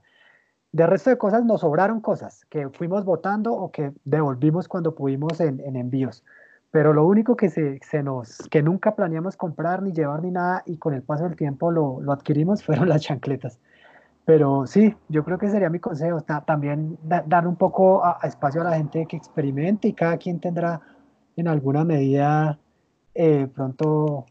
De 0.71 0.87
resto 0.87 1.09
de 1.09 1.17
cosas 1.17 1.43
nos 1.43 1.61
sobraron 1.61 1.99
cosas 1.99 2.45
que 2.49 2.69
fuimos 2.69 3.03
votando 3.03 3.53
o 3.53 3.71
que 3.71 3.91
devolvimos 4.05 4.67
cuando 4.67 4.95
pudimos 4.95 5.39
en, 5.41 5.59
en 5.59 5.75
envíos. 5.75 6.23
Pero 6.71 6.93
lo 6.93 7.05
único 7.05 7.35
que, 7.35 7.49
se, 7.49 7.79
se, 7.81 8.01
nos, 8.01 8.37
que 8.49 8.63
nunca 8.63 8.95
planeamos 8.95 9.35
comprar 9.35 9.83
ni 9.83 9.91
llevar 9.91 10.23
ni 10.23 10.31
nada 10.31 10.63
y 10.65 10.77
con 10.77 10.93
el 10.93 11.03
paso 11.03 11.25
del 11.25 11.35
tiempo 11.35 11.69
lo, 11.69 11.99
lo 11.99 12.13
adquirimos 12.13 12.63
fueron 12.65 12.87
las 12.87 13.01
chancletas. 13.01 13.59
Pero 14.23 14.65
sí, 14.65 14.95
yo 15.09 15.25
creo 15.25 15.37
que 15.37 15.49
sería 15.49 15.69
mi 15.69 15.79
consejo, 15.79 16.21
también 16.21 16.97
dar 17.03 17.47
un 17.47 17.55
poco 17.55 18.05
a, 18.05 18.19
espacio 18.23 18.61
a 18.61 18.65
la 18.65 18.77
gente 18.77 19.05
que 19.07 19.17
experimente 19.17 19.89
y 19.89 19.93
cada 19.93 20.17
quien 20.17 20.39
tendrá 20.39 20.79
en 21.35 21.47
alguna 21.47 21.83
medida 21.83 22.57
eh, 23.13 23.47
pronto 23.53 24.25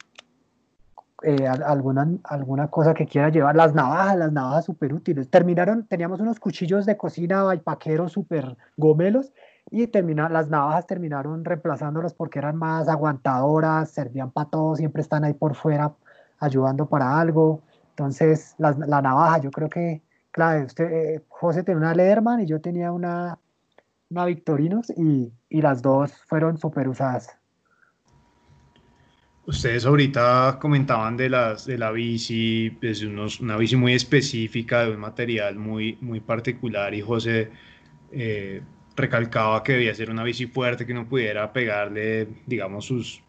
eh, 1.22 1.46
alguna, 1.46 2.08
alguna 2.24 2.68
cosa 2.68 2.94
que 2.94 3.06
quiera 3.06 3.28
llevar, 3.28 3.56
las 3.56 3.74
navajas, 3.74 4.16
las 4.16 4.32
navajas 4.32 4.64
súper 4.64 4.94
útiles. 4.94 5.28
Terminaron, 5.30 5.86
teníamos 5.86 6.20
unos 6.20 6.40
cuchillos 6.40 6.86
de 6.86 6.96
cocina 6.96 7.44
paqueros 7.62 8.12
súper 8.12 8.56
gomelos 8.76 9.32
y 9.70 9.86
termina, 9.86 10.28
las 10.28 10.48
navajas 10.48 10.86
terminaron 10.86 11.44
reemplazándolos 11.44 12.14
porque 12.14 12.38
eran 12.38 12.56
más 12.56 12.88
aguantadoras, 12.88 13.90
servían 13.90 14.30
para 14.30 14.50
todo, 14.50 14.76
siempre 14.76 15.02
están 15.02 15.24
ahí 15.24 15.34
por 15.34 15.54
fuera 15.54 15.92
ayudando 16.38 16.86
para 16.86 17.18
algo. 17.20 17.62
Entonces, 17.90 18.54
la, 18.58 18.72
la 18.72 19.02
navaja, 19.02 19.38
yo 19.38 19.50
creo 19.50 19.68
que, 19.68 20.02
claro, 20.30 20.64
usted, 20.66 20.84
eh, 20.90 21.24
José 21.28 21.62
tenía 21.62 21.78
una 21.78 21.94
Lederman 21.94 22.40
y 22.40 22.46
yo 22.46 22.60
tenía 22.60 22.92
una, 22.92 23.38
una 24.10 24.24
Victorinos 24.26 24.90
y, 24.96 25.32
y 25.48 25.62
las 25.62 25.82
dos 25.82 26.12
fueron 26.26 26.58
súper 26.58 26.88
usadas. 26.88 27.39
Ustedes 29.50 29.84
ahorita 29.84 30.58
comentaban 30.60 31.16
de, 31.16 31.28
las, 31.28 31.66
de 31.66 31.76
la 31.76 31.90
bici, 31.90 32.78
es 32.82 33.02
unos, 33.02 33.40
una 33.40 33.56
bici 33.56 33.74
muy 33.74 33.94
específica, 33.94 34.84
de 34.84 34.92
un 34.92 35.00
material 35.00 35.56
muy, 35.56 35.98
muy 36.00 36.20
particular 36.20 36.94
y 36.94 37.00
José 37.00 37.50
eh, 38.12 38.62
recalcaba 38.94 39.64
que 39.64 39.72
debía 39.72 39.92
ser 39.92 40.08
una 40.08 40.22
bici 40.22 40.46
fuerte, 40.46 40.86
que 40.86 40.94
no 40.94 41.08
pudiera 41.08 41.52
pegarle, 41.52 42.28
digamos, 42.46 42.84
sus, 42.84 43.24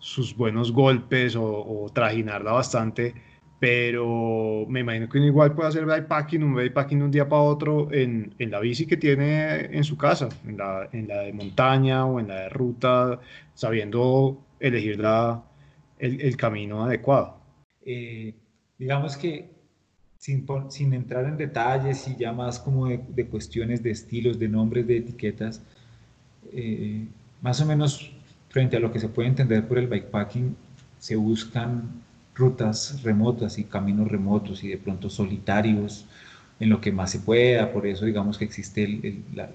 sus 0.00 0.36
buenos 0.36 0.72
golpes 0.72 1.36
o, 1.36 1.44
o 1.44 1.88
trajinarla 1.90 2.50
bastante, 2.50 3.14
pero 3.60 4.66
me 4.68 4.80
imagino 4.80 5.08
que 5.08 5.18
uno 5.18 5.28
igual 5.28 5.54
puede 5.54 5.68
hacer 5.68 5.86
bikepacking, 5.86 6.42
un 6.42 6.56
bikepacking 6.56 6.98
de 6.98 7.04
un 7.04 7.10
día 7.12 7.28
para 7.28 7.42
otro 7.42 7.86
en, 7.92 8.34
en, 8.40 8.50
la 8.50 8.58
bici 8.58 8.84
que 8.84 8.96
tiene 8.96 9.66
en 9.66 9.84
su 9.84 9.96
casa, 9.96 10.28
en 10.44 10.56
la, 10.56 10.88
en 10.92 11.06
la 11.06 11.20
de 11.20 11.32
montaña 11.32 12.04
o 12.04 12.18
en 12.18 12.26
la 12.26 12.34
de 12.40 12.48
ruta, 12.48 13.20
sabiendo 13.54 14.44
elegir 14.58 14.98
la, 14.98 15.44
el, 16.02 16.36
camino 16.36 16.84
adecuado. 16.84 17.36
Eh, 17.84 18.34
digamos 18.78 19.16
que 19.16 19.48
sin, 20.18 20.46
sin, 20.68 20.92
entrar 20.94 21.24
en 21.26 21.36
detalles 21.36 22.06
y 22.08 22.16
ya 22.16 22.32
más 22.32 22.58
como 22.58 22.88
de, 22.88 23.26
cuestiones 23.26 23.82
de 23.82 23.92
estilos, 23.92 24.38
de 24.38 24.48
nombres, 24.48 24.86
de 24.86 24.98
etiquetas, 24.98 25.62
eh, 26.52 27.06
más 27.40 27.60
o 27.60 27.66
menos 27.66 28.12
frente 28.48 28.76
a 28.76 28.80
lo 28.80 28.92
que 28.92 28.98
se 28.98 29.08
puede 29.08 29.28
entender 29.28 29.66
por 29.66 29.78
el 29.78 29.86
bikepacking, 29.86 30.56
se 30.98 31.16
buscan 31.16 32.02
rutas 32.34 33.02
remotas 33.02 33.58
y 33.58 33.64
caminos 33.64 34.08
remotos 34.08 34.64
y 34.64 34.68
de 34.68 34.78
pronto 34.78 35.08
solitarios 35.08 36.06
en 36.58 36.70
lo 36.70 36.80
que 36.80 36.92
más 36.92 37.10
se 37.10 37.18
pueda, 37.20 37.72
por 37.72 37.86
eso 37.86 38.04
digamos 38.04 38.38
que 38.38 38.44
existe 38.44 38.84
el, 38.84 39.24
la, 39.34 39.50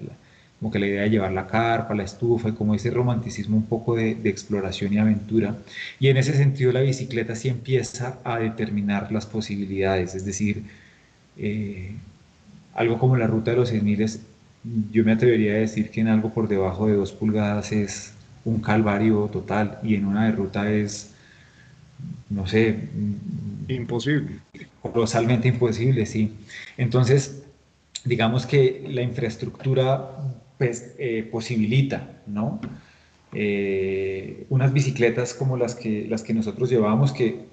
como 0.58 0.72
que 0.72 0.78
la 0.78 0.86
idea 0.86 1.02
de 1.02 1.10
llevar 1.10 1.32
la 1.32 1.46
carpa, 1.46 1.94
la 1.94 2.02
estufa 2.02 2.48
y 2.48 2.52
como 2.52 2.74
ese 2.74 2.90
romanticismo 2.90 3.56
un 3.56 3.66
poco 3.66 3.94
de, 3.94 4.10
exploración 4.24 4.92
y 4.92 4.98
aventura. 4.98 5.56
Y 6.00 6.08
en 6.08 6.16
ese 6.16 6.34
sentido 6.34 6.72
la 6.72 6.80
bicicleta 6.80 7.36
sí 7.36 7.48
empieza 7.48 8.18
a 8.24 8.38
determinar 8.38 9.12
las 9.12 9.26
posibilidades, 9.26 10.14
es 10.14 10.24
decir, 10.24 10.64
eh, 11.36 11.92
algo 12.74 12.98
como 12.98 13.16
la 13.16 13.26
ruta 13.26 13.52
de 13.52 13.58
los 13.58 13.68
6000 13.68 14.20
yo 14.90 15.04
me 15.04 15.12
atrevería 15.12 15.52
a 15.52 15.56
decir 15.58 15.90
que 15.90 16.00
en 16.00 16.08
algo 16.08 16.32
por 16.32 16.48
debajo 16.48 16.88
de 16.88 16.94
dos 16.94 17.12
pulgadas 17.12 17.72
es 17.72 18.12
un 18.44 18.60
calvario 18.60 19.28
total 19.32 19.78
y 19.82 19.94
en 19.94 20.04
una 20.04 20.26
de 20.26 20.32
ruta 20.32 20.70
es, 20.70 21.14
no 22.28 22.46
sé, 22.46 22.88
imposible. 23.68 24.40
Colosalmente 24.82 25.48
imposible, 25.48 26.06
sí. 26.06 26.32
Entonces, 26.76 27.42
digamos 28.04 28.46
que 28.46 28.84
la 28.88 29.02
infraestructura 29.02 30.10
pues, 30.58 30.94
eh, 30.98 31.28
posibilita, 31.30 32.22
¿no? 32.26 32.60
Eh, 33.32 34.46
unas 34.48 34.72
bicicletas 34.72 35.34
como 35.34 35.56
las 35.56 35.74
que, 35.74 36.06
las 36.08 36.22
que 36.22 36.34
nosotros 36.34 36.70
llevamos, 36.70 37.12
que 37.12 37.46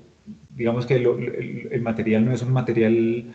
digamos 0.56 0.86
que 0.86 0.96
el, 0.96 1.82
material 1.82 2.26
no 2.26 2.34
es 2.34 2.42
un 2.42 2.54
material, 2.54 3.34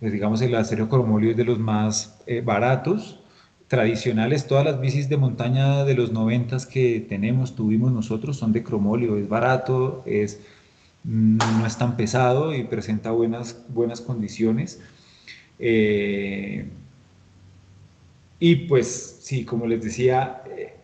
pues 0.00 0.12
digamos 0.12 0.40
el 0.40 0.54
acero 0.54 0.88
cromolio 0.88 1.30
es 1.30 1.36
de 1.36 1.44
los 1.44 1.58
más 1.58 2.18
eh, 2.26 2.40
baratos, 2.40 3.20
tradicionales, 3.68 4.46
todas 4.46 4.64
las 4.64 4.80
bicis 4.80 5.08
de 5.08 5.16
montaña 5.16 5.84
de 5.84 5.94
los 5.94 6.12
noventas 6.12 6.66
que 6.66 7.00
tenemos, 7.00 7.54
tuvimos 7.54 7.92
nosotros, 7.92 8.36
son 8.36 8.52
de 8.52 8.62
cromolio, 8.62 9.16
es 9.18 9.28
barato, 9.28 10.02
es, 10.06 10.40
mm, 11.04 11.36
no 11.58 11.66
es 11.66 11.78
tan 11.78 11.96
pesado 11.96 12.54
y 12.54 12.64
presenta 12.64 13.10
buenas, 13.12 13.64
buenas 13.68 14.00
condiciones. 14.00 14.80
Eh, 15.58 16.68
y 18.44 18.56
pues 18.56 19.20
sí, 19.20 19.44
como 19.44 19.68
les 19.68 19.84
decía, 19.84 20.42
eh, 20.56 20.74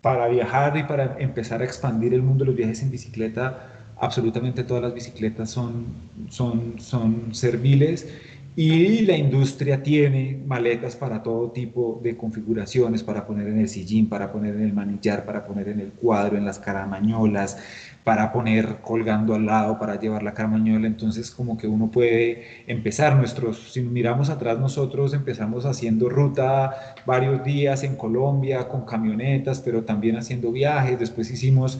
para 0.00 0.28
viajar 0.28 0.78
y 0.78 0.84
para 0.84 1.18
empezar 1.18 1.60
a 1.60 1.64
expandir 1.66 2.14
el 2.14 2.22
mundo 2.22 2.42
de 2.42 2.52
los 2.52 2.56
viajes 2.56 2.80
en 2.82 2.90
bicicleta, 2.90 3.68
absolutamente 3.98 4.64
todas 4.64 4.84
las 4.84 4.94
bicicletas 4.94 5.50
son, 5.50 5.88
son, 6.30 6.80
son 6.80 7.34
serviles 7.34 8.08
y 8.56 9.02
la 9.02 9.16
industria 9.16 9.82
tiene 9.82 10.42
maletas 10.44 10.96
para 10.96 11.22
todo 11.22 11.50
tipo 11.52 12.00
de 12.02 12.16
configuraciones, 12.16 13.02
para 13.02 13.24
poner 13.26 13.46
en 13.48 13.58
el 13.60 13.68
sillín, 13.68 14.08
para 14.08 14.32
poner 14.32 14.56
en 14.56 14.62
el 14.62 14.72
manillar, 14.72 15.24
para 15.24 15.46
poner 15.46 15.68
en 15.68 15.80
el 15.80 15.92
cuadro, 15.92 16.36
en 16.36 16.44
las 16.44 16.58
caramañolas, 16.58 17.58
para 18.02 18.32
poner 18.32 18.78
colgando 18.82 19.34
al 19.34 19.46
lado, 19.46 19.78
para 19.78 20.00
llevar 20.00 20.24
la 20.24 20.34
caramañola. 20.34 20.88
Entonces 20.88 21.30
como 21.30 21.56
que 21.56 21.68
uno 21.68 21.90
puede 21.90 22.42
empezar 22.66 23.16
nuestros, 23.16 23.72
si 23.72 23.82
miramos 23.82 24.30
atrás 24.30 24.58
nosotros 24.58 25.14
empezamos 25.14 25.64
haciendo 25.64 26.08
ruta 26.08 26.94
varios 27.06 27.44
días 27.44 27.84
en 27.84 27.94
Colombia 27.94 28.68
con 28.68 28.84
camionetas, 28.84 29.60
pero 29.60 29.84
también 29.84 30.16
haciendo 30.16 30.50
viajes. 30.50 30.98
Después 30.98 31.30
hicimos 31.30 31.78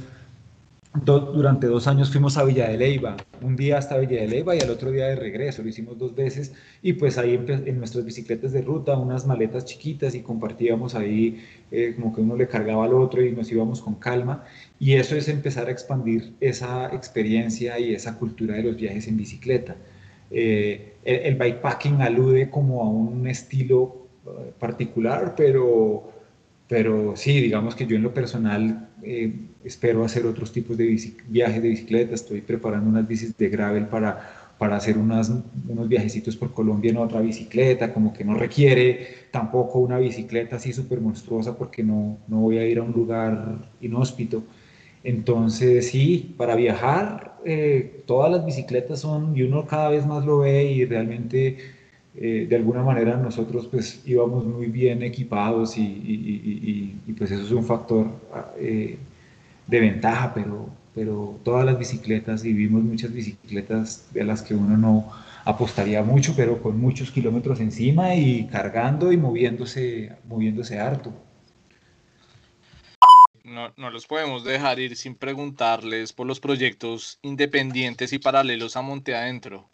durante 0.93 1.69
dos 1.69 1.87
años 1.87 2.11
fuimos 2.11 2.37
a 2.37 2.43
Villa 2.43 2.69
de 2.69 2.77
Leyva, 2.77 3.17
un 3.43 3.55
día 3.55 3.79
hasta 3.79 3.97
Villa 3.97 4.23
de 4.23 4.27
Leyva 4.27 4.57
y 4.57 4.61
al 4.61 4.71
otro 4.71 4.91
día 4.91 5.07
de 5.07 5.15
regreso, 5.15 5.63
lo 5.63 5.69
hicimos 5.69 5.97
dos 5.97 6.17
veces 6.17 6.53
y 6.83 6.95
pues 6.95 7.17
ahí 7.17 7.35
en, 7.35 7.79
nuestras 7.79 8.05
bicicletas 8.05 8.51
de 8.51 8.63
ruta, 8.63 8.97
unas 8.97 9.25
maletas 9.25 9.65
chiquitas 9.65 10.17
y 10.17 10.23
compartíamos 10.23 10.97
ahí 10.97 11.45
eh, 11.71 11.95
como 11.95 12.13
que 12.13 12.21
uno 12.21 12.35
le 12.35 12.49
cargaba 12.49 12.87
al 12.87 12.95
otro 12.95 13.25
y 13.25 13.31
nos 13.31 13.51
íbamos 13.53 13.81
con 13.81 13.95
calma. 13.95 14.45
Y 14.81 14.95
eso 14.95 15.15
es 15.15 15.29
empezar 15.29 15.69
a 15.69 15.71
expandir 15.71 16.33
esa 16.41 16.93
experiencia 16.93 17.79
y 17.79 17.95
esa 17.95 18.19
cultura 18.19 18.57
de 18.57 18.65
los 18.65 18.77
viajes 18.77 19.07
en 19.07 19.17
bicicleta. 19.17 19.77
Eh, 20.33 20.95
el, 21.05 21.17
el 21.21 21.35
bikepacking 21.37 22.03
alude 22.03 22.51
como 22.51 22.83
a 22.83 22.89
un 22.89 23.29
estilo 23.29 24.09
eh, 24.27 24.53
particular, 24.59 25.35
pero 25.37 26.20
pero 26.71 27.17
sí, 27.17 27.41
digamos 27.41 27.75
que 27.75 27.85
yo 27.85 27.97
en 27.97 28.05
lo 28.05 28.15
personal 28.15 28.91
eh, 29.03 29.35
espero 29.65 30.05
hacer 30.05 30.25
otros 30.25 30.53
tipos 30.53 30.77
de 30.77 30.97
viajes 31.27 31.61
de 31.61 31.69
bicicleta, 31.69 32.15
estoy 32.15 32.43
preparando 32.43 32.89
unas 32.89 33.09
bicis 33.09 33.37
de 33.37 33.49
gravel 33.49 33.87
para, 33.89 34.53
para 34.57 34.77
hacer 34.77 34.97
unas, 34.97 35.33
unos 35.69 35.89
viajecitos 35.89 36.37
por 36.37 36.53
Colombia 36.55 36.93
en 36.93 36.99
otra 36.99 37.21
bicicleta, 37.23 37.93
como 37.93 38.13
que 38.13 38.25
no 38.25 38.35
requiere 38.35 39.09
tampoco 39.33 39.81
una 39.81 39.99
bicicleta 39.99 40.57
así 40.57 40.73
súper 40.73 41.01
monstruosa 41.01 41.59
porque 41.59 41.83
no, 41.83 42.19
no 42.29 42.39
voy 42.39 42.59
a 42.59 42.65
ir 42.65 42.79
a 42.79 42.83
un 42.85 42.93
lugar 42.93 43.69
inhóspito. 43.81 44.45
Entonces 45.03 45.89
sí, 45.89 46.35
para 46.37 46.55
viajar 46.55 47.37
eh, 47.45 48.05
todas 48.07 48.31
las 48.31 48.47
bicicletas 48.47 49.01
son, 49.01 49.37
y 49.37 49.43
uno 49.43 49.67
cada 49.67 49.89
vez 49.91 50.07
más 50.07 50.25
lo 50.25 50.39
ve 50.39 50.63
y 50.71 50.85
realmente 50.85 51.80
eh, 52.23 52.47
de 52.47 52.55
alguna 52.55 52.83
manera 52.83 53.17
nosotros 53.17 53.67
pues 53.71 54.03
íbamos 54.05 54.45
muy 54.45 54.67
bien 54.67 55.03
equipados 55.03 55.79
y, 55.79 56.95
pues 57.17 57.31
eso 57.31 57.43
es 57.43 57.51
un 57.51 57.65
factor 57.65 58.09
eh, 58.59 58.99
de 59.67 59.81
ventaja, 59.81 60.35
pero, 60.35 60.69
pero 60.95 61.41
todas 61.43 61.65
las 61.65 61.79
bicicletas, 61.79 62.45
y 62.45 62.53
vimos 62.53 62.83
muchas 62.83 63.11
bicicletas 63.11 64.07
de 64.13 64.25
las 64.25 64.43
que 64.43 64.55
uno 64.55 64.77
no 64.77 65.11
apostaría 65.47 66.03
mucho, 66.03 66.35
pero 66.37 66.61
con 66.61 66.79
muchos 66.79 67.11
kilómetros 67.11 67.59
encima 67.59 68.15
y 68.15 68.47
cargando 68.49 69.13
y 69.13 69.17
moviéndose, 69.17 70.13
moviéndose 70.29 70.79
harto. 70.79 71.15
No, 73.45 73.73
no, 73.79 73.91
los 73.91 74.07
podemos 74.07 74.45
dejar 74.45 74.79
ir 74.79 74.95
sin 74.95 75.15
preguntarles 75.15 76.13
por 76.13 76.27
los 76.27 76.39
proyectos 76.39 77.19
independientes 77.23 78.13
y 78.13 78.19
paralelos 78.19 78.77
a 78.77 78.83
Monte 78.83 79.15
Adentro. 79.15 79.71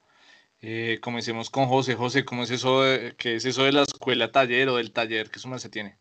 Eh, 0.69 0.99
comencemos 1.01 1.49
con 1.49 1.67
José. 1.67 1.95
José, 1.95 2.25
¿cómo 2.25 2.43
es 2.43 2.51
eso 2.51 2.83
de, 2.83 3.15
qué 3.17 3.37
es 3.37 3.45
eso 3.45 3.63
de 3.63 3.71
la 3.71 3.83
escuela 3.83 4.33
taller 4.33 4.69
o 4.69 4.79
del 4.79 4.91
taller 4.91 5.31
que 5.31 5.39
su 5.39 5.49
se 5.59 5.69
tiene? 5.69 5.97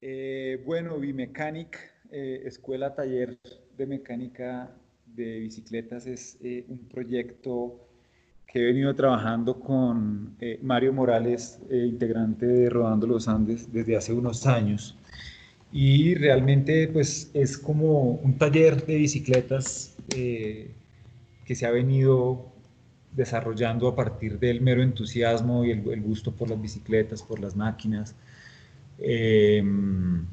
Eh, 0.00 0.62
bueno, 0.64 0.96
Bimecanic, 1.00 1.76
eh, 2.12 2.42
escuela 2.44 2.94
taller 2.94 3.36
de 3.76 3.86
mecánica 3.86 4.70
de 5.06 5.40
bicicletas, 5.40 6.06
es 6.06 6.38
eh, 6.40 6.64
un 6.68 6.86
proyecto 6.86 7.80
que 8.46 8.60
he 8.60 8.64
venido 8.66 8.94
trabajando 8.94 9.58
con 9.58 10.36
Mario 10.62 10.92
Morales, 10.92 11.58
integrante 11.68 12.46
de 12.46 12.70
Rodando 12.70 13.08
los 13.08 13.26
Andes, 13.26 13.72
desde 13.72 13.96
hace 13.96 14.12
unos 14.12 14.46
años. 14.46 14.96
Y 15.72 16.14
realmente 16.14 16.86
pues 16.86 17.28
es 17.34 17.58
como 17.58 18.12
un 18.12 18.38
taller 18.38 18.86
de 18.86 18.98
bicicletas 18.98 19.96
que 21.46 21.54
se 21.54 21.66
ha 21.66 21.70
venido 21.70 22.52
desarrollando 23.12 23.88
a 23.88 23.96
partir 23.96 24.38
del 24.38 24.60
mero 24.60 24.82
entusiasmo 24.82 25.64
y 25.64 25.70
el, 25.70 26.02
gusto 26.02 26.32
por 26.32 26.50
las 26.50 26.60
bicicletas, 26.60 27.22
por 27.22 27.40
las 27.40 27.56
máquinas. 27.56 28.14
Em, 28.98 30.26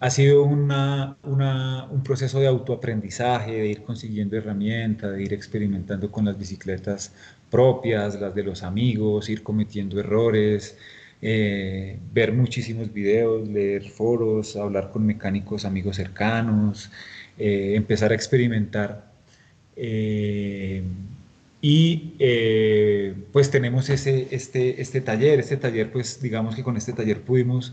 ha 0.00 0.10
sido 0.10 0.44
una, 0.44 1.16
un 1.22 2.02
proceso 2.02 2.40
de 2.40 2.46
autoaprendizaje, 2.46 3.52
de 3.52 3.66
ir 3.68 3.82
consiguiendo 3.82 4.36
herramientas, 4.36 5.12
de 5.12 5.22
ir 5.22 5.32
experimentando 5.34 6.10
con 6.10 6.24
las 6.24 6.38
bicicletas 6.38 7.14
propias, 7.50 8.18
las 8.20 8.34
de 8.34 8.42
los 8.44 8.62
amigos, 8.62 9.28
ir 9.28 9.42
cometiendo 9.42 10.00
errores, 10.00 10.76
eh, 11.22 11.98
ver 12.12 12.32
muchísimos 12.32 12.92
videos, 12.92 13.46
leer 13.48 13.90
foros, 13.90 14.56
hablar 14.56 14.90
con 14.90 15.04
mecánicos 15.04 15.64
amigos 15.66 15.96
cercanos, 15.96 16.90
eh, 17.38 17.74
empezar 17.76 18.12
a 18.12 18.14
experimentar 18.14 19.09
eh, 19.82 20.82
y 21.62 22.14
eh, 22.18 23.14
pues 23.32 23.50
tenemos 23.50 23.88
ese, 23.88 24.28
este, 24.30 24.82
este 24.82 25.00
taller, 25.00 25.40
este 25.40 25.56
taller 25.56 25.90
pues 25.90 26.20
digamos 26.20 26.54
que 26.54 26.62
con 26.62 26.76
este 26.76 26.92
taller 26.92 27.22
pudimos 27.22 27.72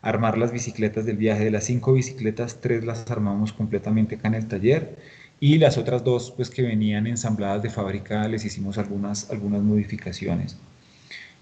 armar 0.00 0.38
las 0.38 0.52
bicicletas 0.52 1.04
del 1.04 1.16
viaje, 1.16 1.44
de 1.44 1.50
las 1.50 1.64
cinco 1.64 1.94
bicicletas, 1.94 2.60
tres 2.60 2.84
las 2.84 3.10
armamos 3.10 3.52
completamente 3.52 4.14
acá 4.14 4.28
en 4.28 4.34
el 4.34 4.46
taller 4.46 4.96
y 5.40 5.58
las 5.58 5.78
otras 5.78 6.04
dos 6.04 6.30
pues 6.30 6.48
que 6.50 6.62
venían 6.62 7.08
ensambladas 7.08 7.62
de 7.62 7.70
fábrica 7.70 8.28
les 8.28 8.44
hicimos 8.44 8.78
algunas, 8.78 9.28
algunas 9.30 9.62
modificaciones. 9.62 10.56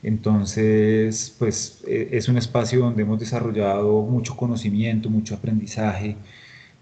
Entonces, 0.03 1.35
pues 1.39 1.83
e, 1.87 2.09
es 2.13 2.29
un 2.29 2.39
espacio 2.39 2.81
donde 2.81 3.03
hemos 3.03 3.19
desarrollado 3.21 4.03
mucho 4.03 4.37
conocimiento, 4.37 5.11
mucho 5.11 5.35
aprendizaje, 5.35 6.17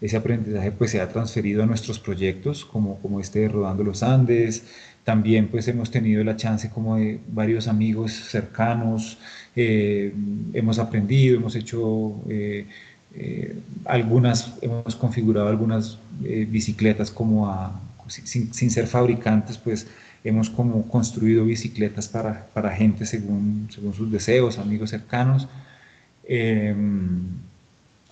ese 0.04 0.18
aprendizaje 0.18 0.70
pues 0.70 0.90
se 0.90 1.00
ha 1.00 1.08
transferido 1.08 1.62
a 1.62 1.66
nuestros 1.66 1.98
proyectos 1.98 2.66
como, 2.66 2.98
como 3.00 3.20
este 3.20 3.48
Rodando 3.48 3.82
los 3.82 4.02
Andes, 4.02 4.64
también 5.02 5.48
pues 5.48 5.66
hemos 5.66 5.90
tenido 5.90 6.22
la 6.22 6.36
chance 6.36 6.68
como 6.68 6.96
de 6.96 7.20
varios 7.28 7.68
amigos 7.68 8.12
cercanos, 8.12 9.16
eh, 9.56 10.12
hemos 10.52 10.78
aprendido, 10.78 11.36
hemos 11.36 11.56
hecho 11.56 12.16
eh, 12.28 12.66
eh, 13.14 13.56
algunas, 13.86 14.58
hemos 14.60 14.94
configurado 14.94 15.48
algunas 15.48 15.98
bicicletas 16.20 17.10
como 17.10 17.48
a, 17.50 17.80
sin, 18.08 18.52
sin, 18.52 18.70
ser 18.70 18.86
fabricantes, 18.86 19.56
pues 19.56 19.86
hemos 20.22 20.50
como 20.50 20.86
construido 20.86 21.46
bicicletas 21.46 22.08
para, 22.08 22.46
para 22.52 22.70
gente 22.76 23.06
según, 23.06 23.68
según 23.70 23.94
sus 23.94 24.12
deseos, 24.12 24.58
amigos 24.58 24.90
cercanos. 24.90 25.48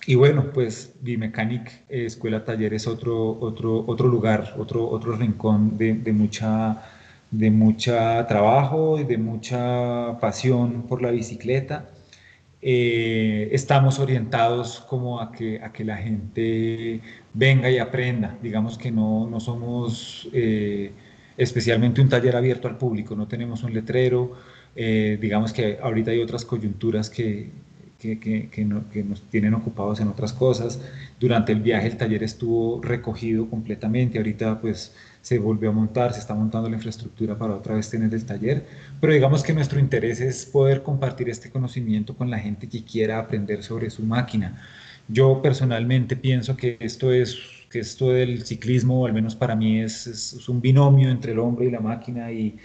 Y 0.05 0.15
bueno, 0.15 0.51
pues 0.53 0.93
Bimecanic 1.01 1.67
eh, 1.89 2.05
Escuela 2.05 2.43
Taller 2.43 2.73
es 2.73 2.87
otro, 2.87 3.39
otro, 3.39 3.85
otro 3.87 4.07
lugar, 4.09 4.53
otro, 4.57 4.89
otro 4.89 5.15
rincón 5.15 5.77
de, 5.77 5.93
de, 5.93 6.11
mucha, 6.11 6.81
de 7.31 7.49
mucha 7.51 8.27
trabajo 8.27 8.99
y 8.99 9.05
de 9.05 9.17
mucha 9.17 10.19
pasión 10.19 10.83
por 10.87 11.01
la 11.01 11.11
bicicleta. 11.11 11.89
Eh, 12.61 13.49
estamos 13.53 13.99
orientados 13.99 14.81
como 14.89 15.21
a 15.21 15.31
que, 15.31 15.61
a 15.61 15.71
que 15.71 15.85
la 15.85 15.97
gente 15.97 17.01
venga 17.33 17.69
y 17.71 17.77
aprenda. 17.77 18.37
Digamos 18.41 18.77
que 18.77 18.91
no, 18.91 19.27
no 19.29 19.39
somos 19.39 20.29
eh, 20.33 20.91
especialmente 21.37 22.01
un 22.01 22.09
taller 22.09 22.35
abierto 22.35 22.67
al 22.67 22.77
público, 22.77 23.15
no 23.15 23.27
tenemos 23.27 23.63
un 23.63 23.73
letrero. 23.73 24.33
digamos 24.75 25.53
que 25.53 25.77
ahorita 25.81 26.11
hay 26.11 26.19
otras 26.19 26.45
coyunturas 26.45 27.09
que, 27.09 27.51
que, 28.03 28.65
nos 29.05 29.21
tienen 29.29 29.53
ocupados 29.53 29.99
en 29.99 30.07
otras 30.07 30.33
cosas. 30.33 30.79
Durante 31.19 31.51
el 31.51 31.61
viaje 31.61 31.87
el 31.87 31.97
taller 31.97 32.23
estuvo 32.23 32.81
recogido 32.81 33.49
completamente, 33.49 34.17
ahorita 34.17 34.59
pues 34.61 34.93
se 35.21 35.39
volvió 35.39 35.69
a 35.69 35.73
montar, 35.73 36.13
se 36.13 36.19
está 36.19 36.33
montando 36.33 36.69
la 36.69 36.75
infraestructura 36.75 37.37
para 37.37 37.55
otra 37.55 37.75
vez 37.75 37.89
tener 37.89 38.13
el 38.13 38.25
taller, 38.25 38.65
pero 38.99 39.13
digamos 39.13 39.41
que 39.41 39.53
nuestro 39.53 39.79
interés 39.79 40.19
es 40.19 40.45
poder 40.45 40.83
compartir 40.83 41.29
este 41.29 41.49
conocimiento 41.49 42.15
con 42.15 42.29
la 42.29 42.39
gente 42.39 42.67
que 42.67 42.83
quiera 42.83 43.19
aprender 43.19 43.63
sobre 43.63 43.89
su 43.89 44.03
máquina. 44.03 44.61
Yo 45.07 45.41
personalmente 45.41 46.15
pienso 46.15 46.55
que 46.57 46.77
esto 46.79 47.11
es 47.11 47.37
que 47.69 47.79
esto 47.79 48.09
del 48.09 48.45
ciclismo, 48.45 49.05
al 49.05 49.13
menos 49.13 49.35
para 49.35 49.55
mí, 49.55 49.79
es, 49.79 50.05
es, 50.05 50.47
un 50.47 50.61
binomio 50.61 51.09
entre 51.09 51.31
el 51.31 51.39
hombre 51.39 51.65
y 51.65 51.71
la 51.71 51.79
máquina 51.79 52.31
y, 52.31 52.55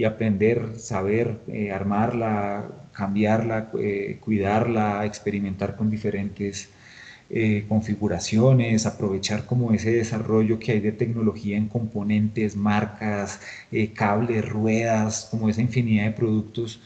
y 0.00 0.04
aprender, 0.04 0.78
saber, 0.78 1.40
eh, 1.48 1.70
armarla, 1.72 2.88
cambiarla, 2.92 3.70
eh, 3.78 4.16
cuidarla, 4.20 5.04
experimentar 5.04 5.76
con 5.76 5.90
diferentes 5.90 6.70
eh, 7.28 7.66
configuraciones, 7.68 8.86
aprovechar 8.86 9.44
como 9.46 9.72
ese 9.72 9.92
desarrollo 9.92 10.58
que 10.58 10.72
hay 10.72 10.80
de 10.80 10.92
tecnología 10.92 11.56
en 11.58 11.68
componentes, 11.68 12.56
marcas, 12.56 13.40
cables, 13.94 14.48
ruedas, 14.48 15.28
como 15.30 15.48
esa 15.50 15.60
infinidad 15.62 16.06
de 16.06 16.12
productos. 16.12 16.80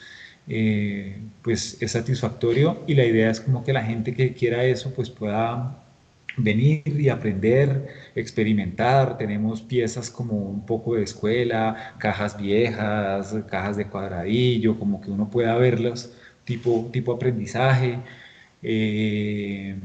pues 1.42 1.76
es 1.80 1.92
satisfactorio 1.92 2.82
y 2.86 2.94
la 2.94 3.04
idea 3.04 3.30
es 3.30 3.40
como 3.40 3.64
que 3.64 3.72
la 3.72 3.82
gente 3.84 4.14
que 4.14 4.34
quiera 4.34 4.64
eso 4.64 4.92
pues 4.94 5.10
pueda 5.10 5.83
venir 6.36 6.82
y 6.86 7.08
aprender, 7.08 7.86
experimentar. 8.14 9.16
Tenemos 9.18 9.62
piezas 9.62 10.10
como 10.10 10.36
un 10.36 10.64
poco 10.66 10.94
de 10.96 11.02
escuela, 11.04 11.94
cajas 11.98 12.36
viejas, 12.36 13.34
cajas 13.48 13.76
de 13.76 13.88
cuadradillo, 13.88 14.78
como 14.78 15.00
que 15.00 15.10
uno 15.10 15.30
pueda 15.30 15.56
verlas, 15.56 16.12
tipo, 16.44 16.88
tipo 16.92 17.12
aprendizaje. 17.12 18.02
Eh, 18.62 19.76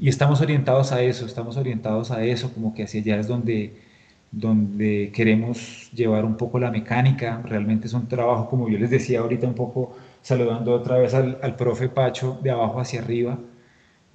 y 0.00 0.08
estamos 0.08 0.40
orientados 0.40 0.92
a 0.92 1.02
eso, 1.02 1.26
estamos 1.26 1.56
orientados 1.56 2.10
a 2.10 2.24
eso, 2.24 2.52
como 2.52 2.74
que 2.74 2.82
hacia 2.84 3.00
allá 3.00 3.18
es 3.20 3.26
donde, 3.28 3.76
donde 4.30 5.12
queremos 5.14 5.90
llevar 5.92 6.24
un 6.24 6.36
poco 6.36 6.58
la 6.58 6.70
mecánica. 6.70 7.42
Realmente 7.44 7.86
es 7.86 7.92
un 7.94 8.08
trabajo, 8.08 8.48
como 8.48 8.68
yo 8.68 8.78
les 8.78 8.90
decía 8.90 9.20
ahorita, 9.20 9.46
un 9.46 9.54
poco 9.54 9.96
saludando 10.22 10.72
otra 10.74 10.98
vez 10.98 11.14
al, 11.14 11.38
al 11.42 11.56
profe 11.56 11.88
Pacho, 11.88 12.38
de 12.42 12.50
abajo 12.50 12.80
hacia 12.80 13.00
arriba 13.00 13.38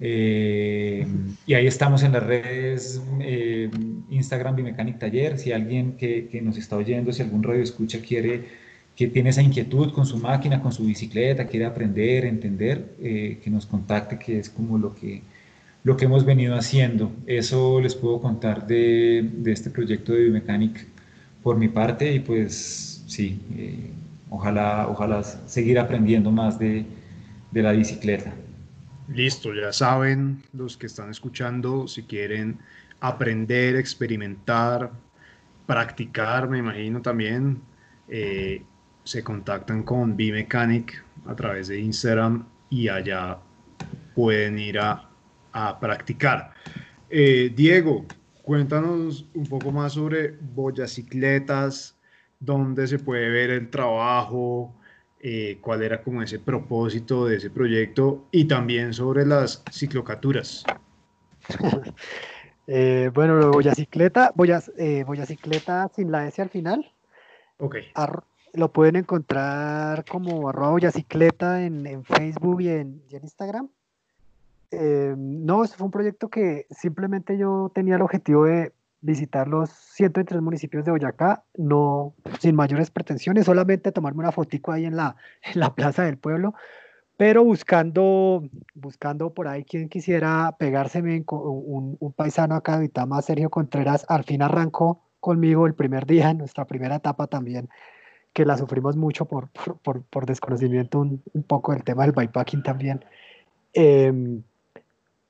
eh, 0.02 1.06
y 1.46 1.54
ahí 1.54 1.66
estamos 1.66 2.02
en 2.02 2.12
las 2.12 2.22
redes 2.22 3.02
eh, 3.20 3.70
Instagram 4.08 4.56
Bimecanic 4.56 4.98
Taller. 4.98 5.38
Si 5.38 5.52
alguien 5.52 5.92
que, 5.92 6.28
que, 6.28 6.40
nos 6.40 6.56
está 6.56 6.76
oyendo, 6.76 7.12
si 7.12 7.22
algún 7.22 7.42
radio 7.42 7.62
escucha 7.62 8.00
quiere, 8.00 8.46
que 8.96 9.08
tiene 9.08 9.30
esa 9.30 9.42
inquietud 9.42 9.92
con 9.92 10.06
su 10.06 10.16
máquina, 10.16 10.62
con 10.62 10.72
su 10.72 10.84
bicicleta, 10.84 11.46
quiere 11.46 11.66
aprender, 11.66 12.24
entender, 12.24 12.94
eh, 13.02 13.38
que 13.42 13.50
nos 13.50 13.66
contacte, 13.66 14.18
que 14.18 14.38
es 14.38 14.48
como 14.48 14.78
lo 14.78 14.94
que, 14.94 15.22
lo 15.84 15.96
que 15.96 16.06
hemos 16.06 16.24
venido 16.24 16.56
haciendo. 16.56 17.12
Eso 17.26 17.80
les 17.80 17.94
puedo 17.94 18.20
contar 18.20 18.66
de, 18.66 19.28
de 19.34 19.52
este 19.52 19.70
proyecto 19.70 20.12
de 20.12 20.24
Bimecanic 20.24 20.86
por 21.42 21.56
mi 21.58 21.68
parte 21.68 22.12
y 22.14 22.20
pues 22.20 23.04
sí, 23.06 23.40
ojalá, 24.30 24.88
ojalá 24.88 25.22
seguir 25.22 25.78
aprendiendo 25.78 26.30
más 26.30 26.58
de, 26.58 26.84
de 27.50 27.62
la 27.62 27.72
bicicleta. 27.72 28.32
Listo, 29.12 29.52
ya 29.52 29.72
saben 29.72 30.40
los 30.52 30.76
que 30.76 30.86
están 30.86 31.10
escuchando, 31.10 31.88
si 31.88 32.04
quieren 32.04 32.60
aprender, 33.00 33.74
experimentar, 33.74 34.92
practicar, 35.66 36.48
me 36.48 36.58
imagino 36.58 37.02
también, 37.02 37.60
eh, 38.06 38.62
se 39.02 39.24
contactan 39.24 39.82
con 39.82 40.16
B-Mechanic 40.16 41.04
a 41.26 41.34
través 41.34 41.66
de 41.68 41.80
Instagram 41.80 42.46
y 42.68 42.86
allá 42.86 43.38
pueden 44.14 44.58
ir 44.60 44.78
a, 44.78 45.08
practicar. 45.80 46.52
Eh, 47.08 47.52
Diego, 47.56 48.06
cuéntanos 48.42 49.26
un 49.34 49.46
poco 49.46 49.72
más 49.72 49.94
sobre 49.94 50.36
Boyacicletas, 50.40 51.98
dónde 52.38 52.86
se 52.86 53.00
puede 53.00 53.28
ver 53.28 53.50
el 53.50 53.70
trabajo, 53.70 54.79
eh, 55.20 55.58
cuál 55.60 55.82
era 55.82 56.02
como 56.02 56.22
ese 56.22 56.38
propósito 56.38 57.26
de 57.26 57.36
ese 57.36 57.50
proyecto 57.50 58.26
y 58.30 58.46
también 58.46 58.94
sobre 58.94 59.26
las 59.26 59.62
ciclocaturas. 59.70 60.64
eh, 62.66 63.10
bueno, 63.12 63.50
Boyacicleta, 63.50 64.32
Boyas, 64.34 64.72
eh, 64.78 65.04
Boyacicleta 65.04 65.90
sin 65.94 66.10
la 66.10 66.26
S 66.26 66.40
al 66.40 66.50
final. 66.50 66.90
Ok. 67.58 67.76
lo 68.54 68.72
pueden 68.72 68.96
encontrar 68.96 70.04
como 70.06 70.48
arroba 70.48 70.70
Boyacicleta 70.70 71.62
en, 71.62 71.86
en 71.86 72.04
Facebook 72.04 72.62
y 72.62 72.68
en, 72.68 73.02
y 73.10 73.16
en 73.16 73.22
Instagram. 73.22 73.68
Eh, 74.70 75.14
no, 75.16 75.64
eso 75.64 75.74
fue 75.76 75.86
un 75.86 75.90
proyecto 75.90 76.28
que 76.28 76.66
simplemente 76.70 77.36
yo 77.36 77.70
tenía 77.74 77.96
el 77.96 78.02
objetivo 78.02 78.44
de 78.44 78.72
visitar 79.00 79.48
los 79.48 79.70
103 79.70 80.40
municipios 80.42 80.84
de 80.84 80.90
Boyacá, 80.90 81.44
no 81.56 82.14
sin 82.38 82.54
mayores 82.54 82.90
pretensiones, 82.90 83.46
solamente 83.46 83.92
tomarme 83.92 84.20
una 84.20 84.32
fotico 84.32 84.72
ahí 84.72 84.84
en 84.84 84.96
la, 84.96 85.16
en 85.54 85.60
la 85.60 85.74
plaza 85.74 86.04
del 86.04 86.18
pueblo, 86.18 86.54
pero 87.16 87.44
buscando, 87.44 88.48
buscando 88.74 89.34
por 89.34 89.48
ahí 89.48 89.64
quien 89.64 89.88
quisiera 89.88 90.56
pegárseme, 90.58 91.22
un, 91.28 91.96
un 91.98 92.12
paisano 92.12 92.54
acá 92.54 92.76
de 92.76 92.82
Vitama, 92.82 93.20
Sergio 93.22 93.50
Contreras, 93.50 94.06
al 94.08 94.24
fin 94.24 94.42
arrancó 94.42 95.02
conmigo 95.20 95.66
el 95.66 95.74
primer 95.74 96.06
día, 96.06 96.32
nuestra 96.34 96.66
primera 96.66 96.96
etapa 96.96 97.26
también, 97.26 97.68
que 98.32 98.44
la 98.44 98.56
sufrimos 98.56 98.96
mucho 98.96 99.26
por, 99.26 99.50
por, 99.82 100.02
por, 100.02 100.26
desconocimiento 100.26 101.00
un, 101.00 101.22
poco 101.46 101.72
del 101.72 101.84
tema 101.84 102.04
del 102.04 102.12
bikepacking 102.12 102.62
también. 102.62 103.04
Eh, 103.72 104.40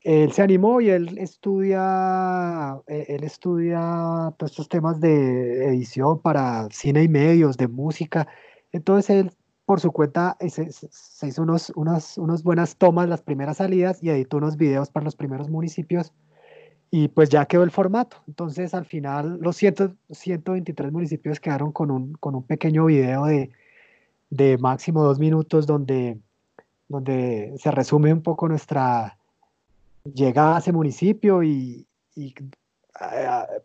él 0.02 0.32
se 0.32 0.42
animó 0.42 0.80
y 0.80 0.90
él 0.90 1.18
estudia, 1.18 2.80
e, 2.86 3.06
él 3.08 3.24
estudia 3.24 4.34
todos 4.38 4.52
estos 4.52 4.68
temas 4.68 5.00
de 5.00 5.66
edición 5.66 6.20
para 6.20 6.68
cine 6.70 7.02
y 7.02 7.08
medios, 7.08 7.56
de 7.56 7.68
música. 7.68 8.26
Entonces 8.72 9.10
él, 9.10 9.32
por 9.66 9.80
su 9.80 9.92
cuenta, 9.92 10.36
se, 10.48 10.72
se 10.72 11.26
hizo 11.28 11.42
unos, 11.42 11.70
unas, 11.76 12.18
unas 12.18 12.42
buenas 12.42 12.76
tomas 12.76 13.08
las 13.08 13.22
primeras 13.22 13.58
salidas 13.58 14.02
y 14.02 14.10
editó 14.10 14.38
unos 14.38 14.56
videos 14.56 14.90
para 14.90 15.04
los 15.04 15.16
primeros 15.16 15.50
municipios 15.50 16.12
y 16.90 17.08
pues 17.08 17.28
ya 17.30 17.46
quedó 17.46 17.62
el 17.62 17.70
formato. 17.70 18.18
Entonces 18.26 18.74
al 18.74 18.86
final 18.86 19.38
los 19.40 19.56
100, 19.56 19.98
123 20.10 20.92
municipios 20.92 21.40
quedaron 21.40 21.72
con 21.72 21.90
un, 21.90 22.14
con 22.14 22.34
un 22.34 22.42
pequeño 22.42 22.86
video 22.86 23.26
de, 23.26 23.50
de 24.30 24.58
máximo 24.58 25.04
dos 25.04 25.18
minutos 25.18 25.66
donde, 25.66 26.18
donde 26.88 27.54
se 27.58 27.70
resume 27.70 28.12
un 28.12 28.22
poco 28.22 28.48
nuestra 28.48 29.19
llega 30.04 30.56
a 30.56 30.58
ese 30.58 30.72
municipio 30.72 31.42
y, 31.42 31.86
y 32.14 32.34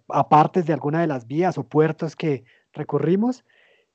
aparte 0.10 0.64
de 0.64 0.74
alguna 0.74 1.02
de 1.02 1.08
las 1.08 1.28
vías 1.28 1.58
o 1.58 1.64
puertos 1.64 2.16
que 2.16 2.46
recorrimos. 2.74 3.46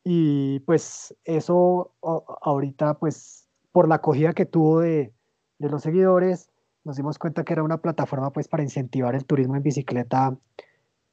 Y 0.03 0.61
pues 0.61 1.15
eso 1.25 1.95
ahorita 2.43 2.99
pues 2.99 3.49
por 3.73 3.89
la 3.89 3.97
acogida 3.97 4.33
que 4.33 4.47
tuvo 4.47 4.81
de, 4.81 5.13
de, 5.59 5.69
los 5.69 5.83
seguidores 5.83 6.51
nos 6.85 6.97
dimos 6.97 7.19
cuenta 7.19 7.45
que 7.45 7.53
era 7.53 7.63
una 7.63 7.83
plataforma 7.83 8.33
pues 8.33 8.49
para 8.49 8.63
incentivar 8.63 9.15
el 9.15 9.27
turismo 9.27 9.57
en 9.57 9.63
bicicleta 9.63 10.37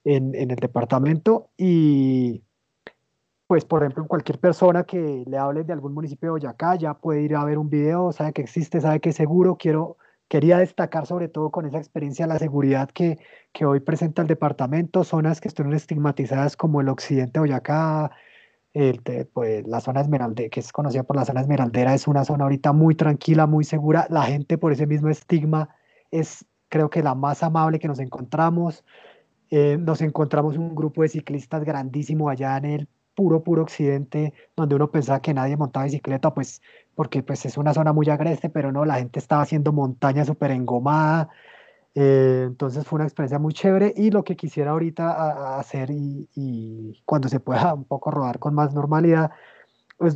en, 0.05 0.33
en 0.35 0.51
el 0.51 0.57
departamento. 0.57 1.49
Y 1.57 2.43
pues 3.47 3.65
por 3.65 3.83
ejemplo 3.83 4.07
cualquier 4.07 4.39
persona 4.39 4.85
que 4.85 5.25
le 5.27 5.37
hable 5.37 5.65
de 5.65 5.73
algún 5.73 5.93
municipio 5.93 6.27
de 6.27 6.31
Boyacá 6.31 6.75
ya 6.75 6.93
puede 6.93 7.21
ir 7.21 7.35
a 7.35 7.43
ver 7.43 7.57
un 7.57 7.69
video, 7.69 8.13
sabe 8.13 8.31
que 8.31 8.41
existe, 8.41 8.79
sabe 8.79 9.01
que 9.01 9.09
es 9.09 9.15
seguro, 9.15 9.57
quiero 9.57 9.97
quería 10.27 10.57
destacar 10.57 11.05
sobre 11.05 11.27
todo 11.27 11.51
con 11.51 11.65
esa 11.65 11.77
experiencia 11.77 12.27
la 12.27 12.39
seguridad 12.39 12.89
que, 12.89 13.19
que 13.53 13.65
hoy 13.65 13.79
presenta 13.79 14.21
el 14.21 14.27
departamento, 14.27 15.03
zonas 15.03 15.41
que 15.41 15.47
están 15.47 15.73
estigmatizadas 15.73 16.57
como 16.57 16.81
el 16.81 16.89
occidente 16.89 17.33
de 17.33 17.39
Boyacá, 17.39 18.11
el, 18.73 19.01
pues, 19.33 19.67
la 19.67 19.81
zona 19.81 20.01
Esmeralda, 20.01 20.49
que 20.49 20.59
es 20.59 20.71
conocida 20.71 21.03
por 21.03 21.15
la 21.15 21.25
zona 21.25 21.41
Esmeraldera, 21.41 21.93
es 21.93 22.07
una 22.07 22.25
zona 22.25 22.43
ahorita 22.43 22.73
muy 22.73 22.95
tranquila, 22.95 23.47
muy 23.47 23.63
segura. 23.63 24.05
La 24.09 24.23
gente 24.23 24.57
por 24.57 24.71
ese 24.71 24.85
mismo 24.85 25.09
estigma 25.09 25.69
es 26.11 26.45
creo 26.69 26.89
que 26.89 27.01
la 27.01 27.15
más 27.15 27.43
amable 27.43 27.79
que 27.79 27.87
nos 27.87 27.99
encontramos. 27.99 28.83
Eh, 29.49 29.77
nos 29.79 30.01
encontramos 30.01 30.57
un 30.57 30.75
grupo 30.75 31.01
de 31.03 31.09
ciclistas 31.09 31.63
grandísimo 31.63 32.29
allá 32.29 32.57
en 32.57 32.65
el 32.65 32.87
puro, 33.15 33.43
puro 33.43 33.63
occidente, 33.63 34.33
donde 34.55 34.75
uno 34.75 34.91
pensaba 34.91 35.21
que 35.21 35.33
nadie 35.33 35.57
montaba 35.57 35.85
bicicleta, 35.85 36.33
pues 36.33 36.61
porque 36.97 37.21
pues 37.21 37.45
es 37.45 37.57
una 37.59 37.75
zona 37.75 37.93
muy 37.93 38.09
agreste, 38.09 38.49
pero 38.49 38.71
no, 38.71 38.83
la 38.83 38.95
gente 38.95 39.19
estaba 39.19 39.43
haciendo 39.43 39.71
montaña 39.71 40.25
súper 40.25 40.49
engomada, 40.49 41.29
eh, 41.93 42.45
entonces 42.47 42.87
fue 42.87 42.97
una 42.97 43.05
experiencia 43.05 43.37
muy 43.37 43.53
chévere 43.53 43.93
y 43.95 44.09
lo 44.09 44.23
que 44.23 44.35
quisiera 44.35 44.71
ahorita 44.71 45.59
hacer 45.59 45.89
y, 45.91 46.99
cuando 47.05 47.29
se 47.29 47.39
pueda 47.39 47.73
un 47.75 47.83
poco 47.85 48.09
rodar 48.09 48.39
con 48.39 48.55
más 48.55 48.73
normalidad 48.73 49.29
es, 49.99 50.15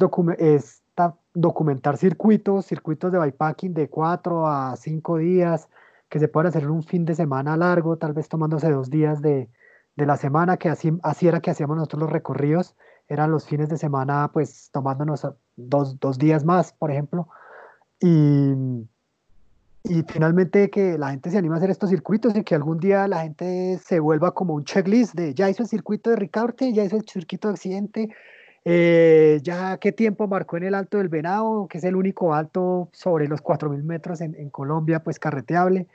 documentar 1.36 1.98
circuitos, 1.98 2.66
circuitos 2.66 3.12
de 3.12 3.20
bikepacking 3.20 3.76
de 3.76 3.88
cuatro 3.88 4.48
a 4.48 4.76
cinco 4.76 5.18
días, 5.18 5.70
que 6.10 6.20
se 6.20 6.28
puedan 6.30 6.48
hacer 6.48 6.64
en 6.64 6.72
un 6.72 6.84
fin 6.84 7.06
de 7.06 7.14
semana 7.14 7.58
largo, 7.58 7.98
tal 7.98 8.14
vez 8.14 8.28
tomándose 8.28 8.72
dos 8.72 8.90
días 8.90 9.22
de, 9.22 9.50
de 9.96 10.06
la 10.08 10.18
semana, 10.18 10.58
que 10.58 10.70
así, 10.70 10.92
así 11.04 11.28
era 11.28 11.42
que 11.42 11.52
hacíamos 11.52 11.78
nosotros 11.78 12.02
los 12.02 12.12
recorridos 12.12 12.76
eran 13.08 13.30
los 13.30 13.46
fines 13.46 13.68
de 13.68 13.78
semana, 13.78 14.32
pues 14.34 14.70
tomándonos 14.72 15.28
dos, 15.56 16.00
dos 16.00 16.18
días 16.18 16.46
más, 16.46 16.74
por 16.74 16.92
ejemplo. 16.92 17.28
Y, 18.00 18.54
y 19.84 20.04
finalmente 20.04 20.70
que 20.70 20.98
la 20.98 21.12
gente 21.12 21.32
se 21.32 21.38
anime 21.38 21.56
a 21.56 21.58
hacer 21.58 21.72
estos 21.72 21.90
circuitos 21.90 22.36
y 22.36 22.44
que 22.44 22.54
algún 22.54 22.80
día 22.80 23.08
la 23.08 23.24
gente 23.24 23.80
se 23.84 24.00
vuelva 24.00 24.34
como 24.34 24.54
un 24.54 24.64
checklist 24.64 25.16
de 25.16 25.34
ya 25.34 25.50
hizo 25.50 25.64
el 25.64 25.70
circuito 25.70 26.12
de 26.12 26.18
Ricaurte, 26.18 26.72
ya 26.72 26.84
hizo 26.84 26.98
el 26.98 27.08
circuito 27.08 27.48
de 27.48 27.54
accidente, 27.56 28.10
eh, 28.64 29.40
ya 29.42 29.78
qué 29.78 29.92
tiempo 29.92 30.28
marcó 30.28 30.58
en 30.58 30.64
el 30.64 30.76
Alto 30.76 31.00
del 31.00 31.10
Venado, 31.10 31.68
que 31.68 31.80
es 31.80 31.84
el 31.84 31.96
único 31.96 32.36
alto 32.36 32.90
sobre 32.92 33.28
los 33.28 33.42
4.000 33.44 33.84
metros 33.84 34.22
en, 34.22 34.36
en, 34.36 34.52
Colombia, 34.52 35.04
pues 35.04 35.18
carreteable. 35.18 35.88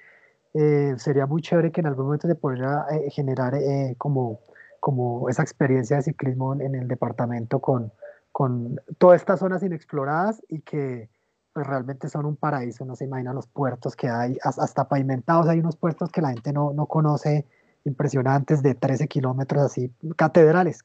Eh, 0.54 0.94
sería 0.98 1.26
muy 1.26 1.42
chévere 1.42 1.70
que 1.70 1.80
en 1.80 1.86
algún 1.86 2.06
momento 2.06 2.26
se 2.26 2.34
pudiera 2.34 2.86
eh, 2.90 3.10
generar 3.10 3.54
como, 3.98 4.40
como 4.80 5.28
esa 5.28 5.42
experiencia 5.42 5.96
de 5.98 6.02
ciclismo 6.02 6.54
en 6.54 6.74
el 6.74 6.88
departamento 6.88 7.60
con, 7.60 7.92
con 8.36 8.78
todas 8.98 9.22
estas 9.22 9.40
zonas 9.40 9.62
inexploradas 9.62 10.42
y 10.50 10.60
que 10.60 11.08
pues 11.54 11.66
realmente 11.66 12.10
son 12.10 12.26
un 12.26 12.36
paraíso, 12.36 12.84
no 12.84 12.94
se 12.94 13.06
imagina 13.06 13.32
los 13.32 13.46
puertos 13.46 13.96
que 13.96 14.10
hay, 14.10 14.36
hasta 14.42 14.86
pavimentados 14.86 15.48
hay 15.48 15.60
unos 15.60 15.76
puertos 15.76 16.10
que 16.12 16.20
la 16.20 16.28
gente 16.28 16.52
no, 16.52 16.74
no 16.74 16.84
conoce, 16.84 17.46
impresionantes 17.86 18.62
de 18.62 18.74
13 18.74 19.08
kilómetros 19.08 19.62
así, 19.62 19.90
catedrales, 20.16 20.84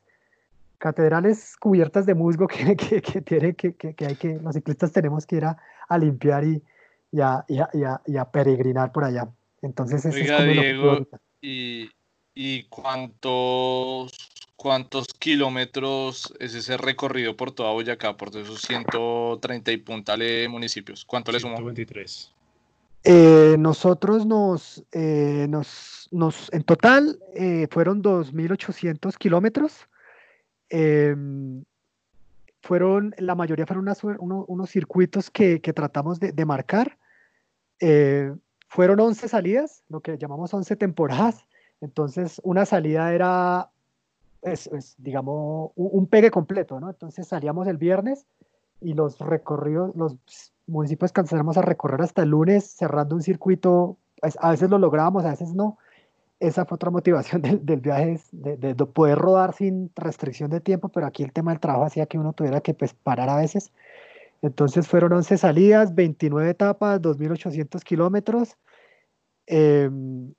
catedrales 0.78 1.58
cubiertas 1.58 2.06
de 2.06 2.16
musgo 2.16 2.48
que, 2.48 2.78
que, 2.78 3.02
que, 3.02 3.20
tiene, 3.20 3.54
que, 3.54 3.74
que, 3.74 4.06
hay 4.06 4.16
que, 4.16 4.40
los 4.40 4.56
ciclistas 4.56 4.94
tenemos 4.94 5.26
que 5.26 5.36
ir 5.36 5.44
a, 5.44 5.58
a 5.90 5.98
limpiar 5.98 6.46
y, 6.46 6.64
y, 7.12 7.20
a, 7.20 7.44
y, 7.50 7.60
a, 7.60 8.02
y, 8.06 8.16
a, 8.16 8.32
peregrinar 8.32 8.94
por 8.94 9.04
allá. 9.04 9.28
Entonces, 9.62 10.06
es 10.06 10.32
como 10.32 10.44
Diego, 10.44 11.06
¿y, 11.42 11.90
¿y 12.34 12.64
cuántos 12.70 14.14
¿Cuántos 14.62 15.08
kilómetros 15.18 16.36
es 16.40 16.54
ese 16.54 16.78
recorrido 16.78 17.36
por 17.36 17.52
toda 17.52 17.72
Boyacá, 17.72 18.16
por 18.16 18.28
esos 18.38 18.62
130 18.62 19.72
y 19.72 19.78
puntale 19.78 20.48
municipios? 20.48 21.04
¿Cuánto 21.04 21.32
le 21.32 21.40
sumó? 21.40 21.56
123. 21.56 22.32
Eh, 23.04 23.56
nosotros 23.58 24.28
nos, 24.28 24.84
eh, 24.92 25.48
nos, 25.50 26.08
nos, 26.12 26.54
en 26.54 26.62
total 26.62 27.18
eh, 27.34 27.68
fueron 27.72 28.04
2.800 28.04 29.18
kilómetros. 29.18 29.88
Em, 30.70 31.64
fueron, 32.62 33.16
la 33.18 33.34
mayoría 33.34 33.66
fueron 33.66 33.88
unos 34.20 34.70
circuitos 34.70 35.32
que, 35.32 35.60
que 35.60 35.74
tratamos 35.74 36.20
de, 36.20 36.34
de 36.34 36.46
marcar. 36.46 37.00
fueron 38.68 39.00
11 39.00 39.28
salidas, 39.28 39.84
lo 39.90 40.02
que 40.02 40.20
llamamos 40.20 40.54
11 40.54 40.76
temporadas. 40.76 41.48
Entonces, 41.82 42.40
una 42.44 42.68
salida 42.68 43.12
era 43.12 43.72
es, 44.42 44.96
digamos, 44.98 45.72
un, 45.76 46.08
pegue 46.08 46.32
completo, 46.32 46.80
¿no? 46.80 46.90
Entonces 46.90 47.28
salíamos 47.28 47.68
el 47.68 47.78
viernes 47.78 48.26
y 48.80 48.94
los 48.94 49.20
recorridos, 49.20 49.96
los 49.96 50.18
municipios 50.68 51.12
cancelamos 51.12 51.58
a 51.58 51.62
recorrer 51.62 52.02
hasta 52.02 52.24
el 52.24 52.30
lunes 52.30 52.66
cerrando 52.66 53.16
un 53.16 53.22
circuito, 53.22 53.98
pues, 54.20 54.38
a 54.42 54.52
veces 54.52 54.70
lo 54.70 54.80
lográbamos, 54.80 55.26
a 55.26 55.32
veces 55.32 55.54
no. 55.54 55.78
Esa 56.40 56.66
fue 56.66 56.76
otra 56.76 56.90
motivación 56.90 57.42
del, 57.64 57.82
viaje, 57.82 58.20
de, 58.32 58.58
de, 58.58 58.76
poder 58.86 59.18
rodar 59.20 59.54
sin 59.54 59.92
restricción 59.96 60.50
de 60.50 60.60
tiempo, 60.60 60.90
pero 60.90 61.06
aquí 61.06 61.24
el 61.24 61.34
tema 61.34 61.52
del 61.52 61.60
trabajo 61.60 61.86
hacía 61.86 62.08
que 62.08 62.18
uno 62.18 62.34
tuviera 62.34 62.62
que 62.62 62.74
pues, 62.74 62.94
parar 62.94 63.30
a 63.30 63.38
veces. 63.38 63.72
Entonces 64.42 64.88
fueron 64.88 65.14
11 65.14 65.38
salidas, 65.38 65.94
29 65.94 66.50
etapas, 66.50 67.00
2.800 67.00 67.84
kilómetros. 67.84 68.58
Eh, 69.46 69.90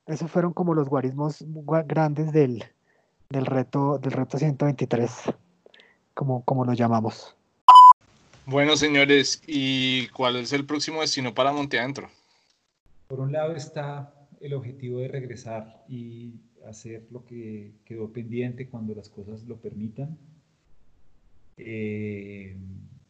esos 0.07 0.31
fueron 0.31 0.53
como 0.53 0.75
los 0.75 0.88
guarismos 0.88 1.45
grandes 1.87 2.33
del, 2.33 2.65
del 3.33 3.47
reto, 3.47 3.99
del 3.99 4.12
reto 4.12 4.38
123, 4.38 5.11
como, 6.14 6.45
como 6.45 6.64
lo 6.64 6.75
llamamos. 6.75 7.35
Bueno, 8.47 8.77
señores, 8.77 9.42
¿y 9.47 10.09
cuál 10.09 10.37
es 10.37 10.53
el 10.53 10.66
próximo 10.66 11.01
destino 11.01 11.35
para 11.35 11.53
Monte 11.53 11.79
Adentro? 11.79 12.09
Por 13.09 13.21
un 13.21 13.33
lado 13.33 13.55
está 13.55 14.12
el 14.40 14.55
objetivo 14.55 14.99
de 14.99 15.09
regresar 15.09 15.85
y 15.88 16.35
hacer 16.68 17.07
lo 17.11 17.25
que 17.25 17.73
quedó 17.85 18.12
pendiente 18.12 18.68
cuando 18.68 18.95
las 18.95 19.09
cosas 19.09 19.45
lo 19.45 19.57
permitan. 19.57 20.18
Eh, 21.57 22.57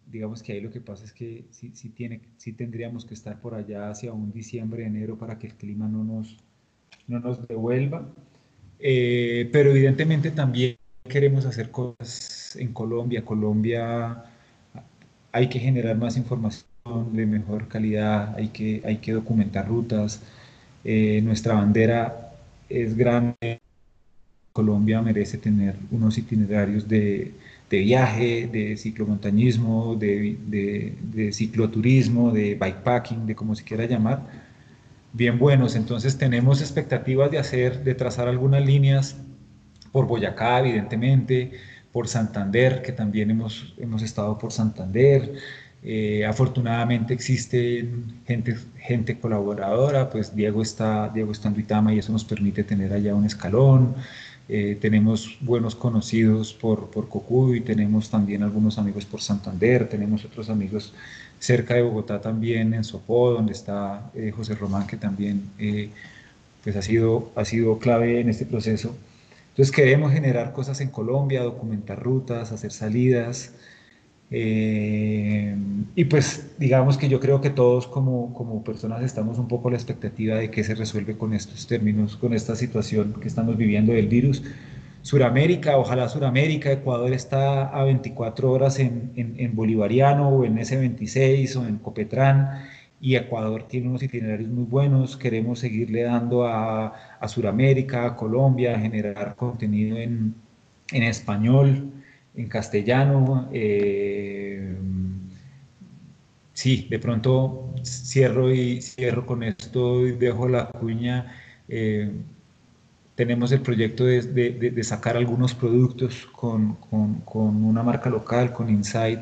digamos 0.06 0.42
que 0.42 0.52
ahí 0.52 0.60
lo 0.60 0.70
que 0.70 0.80
pasa 0.80 1.04
es 1.04 1.12
que 1.12 1.46
sí, 1.50 1.72
sí, 1.74 1.88
tiene, 1.88 2.20
sí 2.36 2.52
tendríamos 2.52 3.06
que 3.06 3.14
estar 3.14 3.40
por 3.40 3.54
allá 3.54 3.90
hacia 3.90 4.12
un 4.12 4.32
diciembre, 4.32 4.84
enero 4.84 5.16
para 5.16 5.38
que 5.38 5.46
el 5.46 5.54
clima 5.54 5.88
no 5.88 6.04
nos, 6.04 6.36
no 7.08 7.20
nos 7.20 7.46
devuelva. 7.48 8.12
Eh, 8.82 9.48
pero 9.52 9.70
evidentemente 9.70 10.32
también 10.32 10.76
queremos 11.08 11.46
hacer 11.46 11.70
cosas 11.70 12.56
en 12.56 12.72
Colombia. 12.72 13.24
Colombia 13.24 14.24
hay 15.32 15.48
que 15.48 15.58
generar 15.60 15.96
más 15.96 16.16
información 16.16 16.66
de 17.12 17.26
mejor 17.26 17.68
calidad, 17.68 18.34
hay 18.36 18.48
que, 18.48 18.82
hay 18.84 18.98
que 18.98 19.12
documentar 19.12 19.68
rutas. 19.68 20.20
Eh, 20.84 21.20
nuestra 21.22 21.54
bandera 21.54 22.32
es 22.68 22.96
grande. 22.96 23.60
Colombia 24.52 25.00
merece 25.00 25.38
tener 25.38 25.76
unos 25.90 26.18
itinerarios 26.18 26.86
de, 26.88 27.32
de 27.70 27.78
viaje, 27.78 28.48
de 28.52 28.76
ciclomontañismo, 28.76 29.96
de, 29.96 30.36
de, 30.46 30.94
de, 31.02 31.32
cicloturismo, 31.32 32.32
de 32.32 32.54
bikepacking, 32.56 33.26
de 33.26 33.34
como 33.34 33.54
se 33.54 33.64
quiera 33.64 33.86
llamar 33.86 34.51
bien 35.12 35.38
buenos. 35.38 35.76
Entonces 35.76 36.18
tenemos 36.18 36.60
expectativas 36.60 37.30
de 37.30 37.38
hacer, 37.38 37.84
de 37.84 37.94
trazar 37.94 38.28
algunas 38.28 38.64
líneas 38.64 39.16
por 39.92 40.06
Boyacá, 40.06 40.60
evidentemente, 40.60 41.52
por 41.92 42.08
Santander, 42.08 42.82
que 42.82 42.92
también 42.92 43.30
hemos, 43.30 43.74
hemos 43.78 44.02
estado 44.02 44.38
por 44.38 44.52
Santander. 44.52 45.34
Eh, 45.84 46.24
afortunadamente 46.24 47.12
existe 47.12 47.88
gente, 48.26 48.56
gente 48.78 49.18
colaboradora, 49.18 50.08
pues 50.08 50.34
Diego 50.34 50.62
está, 50.62 51.10
Diego 51.12 51.32
está 51.32 51.48
en 51.48 51.54
Duitama 51.54 51.92
y 51.92 51.98
eso 51.98 52.12
nos 52.12 52.24
permite 52.24 52.62
tener 52.64 52.92
allá 52.92 53.14
un 53.14 53.24
escalón. 53.24 53.94
Eh, 54.48 54.76
tenemos 54.80 55.38
buenos 55.40 55.74
conocidos 55.74 56.52
por, 56.52 56.90
por 56.90 57.08
Cocuy, 57.08 57.60
tenemos 57.60 58.10
también 58.10 58.42
algunos 58.42 58.78
amigos 58.78 59.04
por 59.04 59.20
Santander, 59.20 59.88
tenemos 59.88 60.24
otros 60.24 60.50
amigos 60.50 60.92
cerca 61.42 61.74
de 61.74 61.82
Bogotá 61.82 62.20
también, 62.20 62.72
en 62.72 62.84
Sopó, 62.84 63.32
donde 63.32 63.52
está 63.52 64.12
eh, 64.14 64.30
José 64.30 64.54
Román, 64.54 64.86
que 64.86 64.96
también 64.96 65.50
eh, 65.58 65.90
pues 66.62 66.76
ha, 66.76 66.82
sido, 66.82 67.32
ha 67.34 67.44
sido 67.44 67.80
clave 67.80 68.20
en 68.20 68.28
este 68.28 68.46
proceso. 68.46 68.94
Entonces 69.48 69.74
queremos 69.74 70.12
generar 70.12 70.52
cosas 70.52 70.80
en 70.80 70.90
Colombia, 70.90 71.42
documentar 71.42 72.00
rutas, 72.00 72.52
hacer 72.52 72.70
salidas. 72.70 73.54
Eh, 74.30 75.56
y 75.96 76.04
pues 76.04 76.46
digamos 76.58 76.96
que 76.96 77.08
yo 77.08 77.18
creo 77.18 77.40
que 77.40 77.50
todos 77.50 77.88
como, 77.88 78.32
como 78.34 78.62
personas 78.62 79.02
estamos 79.02 79.36
un 79.36 79.48
poco 79.48 79.66
a 79.66 79.72
la 79.72 79.76
expectativa 79.76 80.36
de 80.36 80.48
qué 80.48 80.62
se 80.62 80.76
resuelve 80.76 81.18
con 81.18 81.34
estos 81.34 81.66
términos, 81.66 82.16
con 82.16 82.34
esta 82.34 82.54
situación 82.54 83.14
que 83.20 83.26
estamos 83.26 83.56
viviendo 83.56 83.92
del 83.92 84.06
virus 84.06 84.44
Suramérica, 85.02 85.76
ojalá 85.78 86.08
Suramérica, 86.08 86.72
Ecuador 86.72 87.12
está 87.12 87.68
a 87.68 87.84
24 87.84 88.50
horas 88.50 88.78
en, 88.78 89.12
en, 89.16 89.56
Bolivariano 89.56 90.28
o 90.28 90.44
en 90.44 90.58
S26 90.58 91.56
o 91.56 91.66
en 91.66 91.78
Copetrán 91.78 92.62
y 93.00 93.16
Ecuador 93.16 93.66
tiene 93.66 93.88
unos 93.88 94.02
itinerarios 94.02 94.48
muy 94.48 94.64
buenos, 94.64 95.16
queremos 95.16 95.58
seguirle 95.58 96.04
dando 96.04 96.46
a, 96.46 96.86
a 97.20 97.28
Suramérica, 97.28 98.06
a 98.06 98.16
Colombia, 98.16 98.78
generar 98.78 99.34
contenido 99.34 99.98
en, 99.98 100.36
en 100.92 101.02
español, 101.02 101.90
en 102.34 102.48
castellano. 102.48 103.48
Eh, 103.52 104.76
sí, 106.52 106.86
de 106.90 106.98
pronto 106.98 107.74
cierro 107.84 108.52
y 108.52 108.80
cierro 108.82 109.26
con 109.26 109.42
esto 109.42 110.06
y 110.06 110.12
dejo 110.12 110.48
la 110.48 110.68
cuña. 110.68 111.34
Eh, 111.68 112.10
tenemos 113.14 113.52
el 113.52 113.60
proyecto 113.60 114.04
de, 114.04 114.22
de, 114.22 114.84
sacar 114.84 115.16
algunos 115.16 115.54
productos 115.54 116.26
con, 116.32 116.76
con, 116.76 117.20
con, 117.20 117.64
una 117.64 117.82
marca 117.82 118.08
local, 118.08 118.52
con 118.52 118.70
Insight 118.70 119.20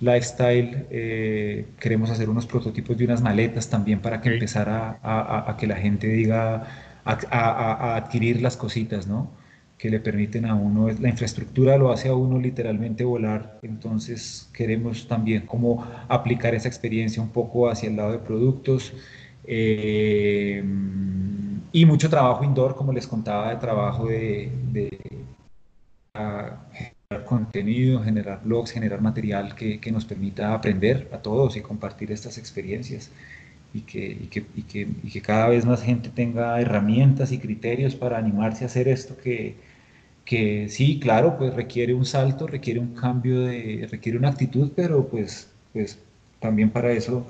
Lifestyle. 0.00 0.86
Eh, 0.90 1.66
queremos 1.80 2.10
hacer 2.10 2.28
unos 2.30 2.46
prototipos 2.46 2.96
de 2.96 3.04
unas 3.04 3.20
maletas 3.20 3.68
también 3.68 4.00
para 4.00 4.20
que 4.20 4.32
empezara 4.32 4.98
a, 5.02 5.50
a, 5.50 5.56
que 5.56 5.66
la 5.66 5.76
gente 5.76 6.06
diga, 6.06 7.00
a, 7.04 7.96
adquirir 7.96 8.40
las 8.40 8.56
cositas, 8.56 9.08
¿no? 9.08 9.30
Que 9.78 9.90
le 9.90 10.00
permiten 10.00 10.44
a 10.46 10.54
uno, 10.54 10.88
la 10.88 11.08
infraestructura 11.08 11.76
lo 11.76 11.92
hace 11.92 12.08
a 12.08 12.14
uno 12.14 12.38
literalmente 12.38 13.04
volar. 13.04 13.58
Entonces 13.62 14.48
queremos 14.52 15.08
también 15.08 15.46
como 15.46 15.84
aplicar 16.08 16.54
esa 16.54 16.68
experiencia 16.68 17.20
un 17.22 17.30
poco 17.30 17.68
hacia 17.68 17.88
el 17.88 17.96
lado 17.96 18.12
de 18.12 18.18
productos. 18.18 18.92
Eh, 19.44 20.62
y 21.80 21.86
mucho 21.86 22.10
trabajo 22.10 22.44
indoor, 22.44 22.74
como 22.74 22.92
les 22.92 23.06
contaba, 23.06 23.50
de 23.50 23.56
trabajo 23.56 24.06
de, 24.06 24.50
de 24.72 24.88
generar 26.12 27.24
contenido, 27.24 28.02
generar 28.02 28.40
blogs, 28.42 28.72
generar 28.72 29.00
material 29.00 29.54
que, 29.54 29.78
que, 29.80 29.92
nos 29.92 30.04
permita 30.04 30.54
aprender 30.54 31.08
a 31.12 31.18
todos 31.18 31.56
y 31.56 31.60
compartir 31.60 32.10
estas 32.10 32.36
experiencias 32.38 33.10
y 33.72 33.82
que, 33.82 34.06
y 34.06 34.26
que, 34.26 34.44
y 34.56 34.62
que, 34.62 34.88
y 35.04 35.10
que 35.10 35.22
cada 35.22 35.48
vez 35.48 35.64
más 35.66 35.82
gente 35.82 36.08
tenga 36.10 36.60
herramientas 36.60 37.30
y 37.32 37.38
criterios 37.38 37.94
para 37.94 38.18
animarse 38.18 38.64
a 38.64 38.66
hacer 38.66 38.88
esto 38.88 39.16
que, 39.16 39.56
que 40.24 40.68
sí, 40.68 40.98
claro, 41.00 41.38
pues 41.38 41.54
requiere 41.54 41.94
un 41.94 42.04
salto, 42.04 42.46
requiere 42.48 42.80
un 42.80 42.94
cambio 42.94 43.42
de, 43.42 43.86
requiere 43.90 44.18
una 44.18 44.30
actitud, 44.30 44.72
pero 44.76 45.08
pues, 45.08 45.50
pues 45.72 45.98
también 46.40 46.70
para 46.70 46.92
eso 46.92 47.26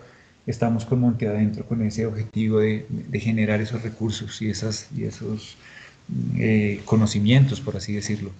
estamos 0.48 0.86
con 0.86 1.00
Monte 1.00 1.28
Adentro 1.28 1.64
con 1.66 1.82
ese 1.82 2.06
objetivo 2.06 2.60
de, 2.60 2.86
generar 3.12 3.60
esos 3.60 3.82
recursos 3.82 4.40
y, 4.40 4.48
esas, 4.48 4.88
y 4.96 5.04
esos 5.04 5.58
eh, 6.38 6.80
conocimientos, 6.86 7.60
por 7.60 7.76
así 7.76 7.94
decirlo. 7.94 8.30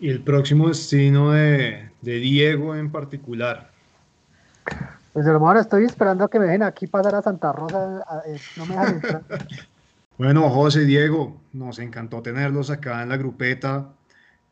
¿Y 0.00 0.08
el 0.08 0.20
próximo 0.20 0.68
destino 0.68 1.32
de, 1.32 1.90
Diego 2.00 2.76
en 2.76 2.90
particular? 2.92 3.70
Pues 5.12 5.26
hermano, 5.26 5.58
estoy 5.58 5.84
esperando 5.84 6.24
a 6.24 6.30
que 6.30 6.38
me 6.38 6.46
dejen 6.46 6.62
aquí 6.62 6.86
pasar 6.86 7.16
a 7.16 7.22
Santa 7.22 7.52
Rosa. 7.52 8.04
Eh, 8.26 8.38
no 8.56 8.66
me 8.66 8.74
dejan 8.74 8.94
entrar. 8.94 9.22
bueno, 10.18 10.48
José, 10.48 10.84
Diego, 10.84 11.40
nos 11.52 11.80
encantó 11.80 12.22
tenerlos 12.22 12.70
acá 12.70 13.02
en 13.02 13.08
la 13.08 13.16
grupeta. 13.16 13.88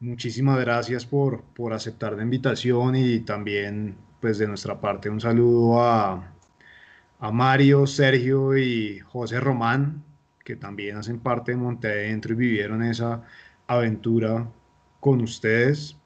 Muchísimas 0.00 0.58
gracias 0.58 1.06
por, 1.06 1.42
por 1.54 1.72
aceptar 1.72 2.14
la 2.14 2.22
invitación 2.24 2.96
y 2.96 3.20
también 3.20 3.94
pues 4.20 4.38
de 4.38 4.46
nuestra 4.46 4.80
parte 4.80 5.08
un 5.10 5.20
saludo 5.20 5.82
a, 5.82 6.26
Mario, 7.32 7.86
Sergio 7.86 8.56
y 8.56 8.98
José 9.00 9.40
Román, 9.40 10.02
que 10.44 10.56
también 10.56 10.96
hacen 10.96 11.20
parte 11.20 11.52
de 11.52 11.58
Monte 11.58 11.88
Adentro 11.88 12.32
y 12.32 12.36
vivieron 12.36 12.82
esa 12.82 13.22
aventura 13.66 14.48
con 15.00 15.20
ustedes. 15.20 15.96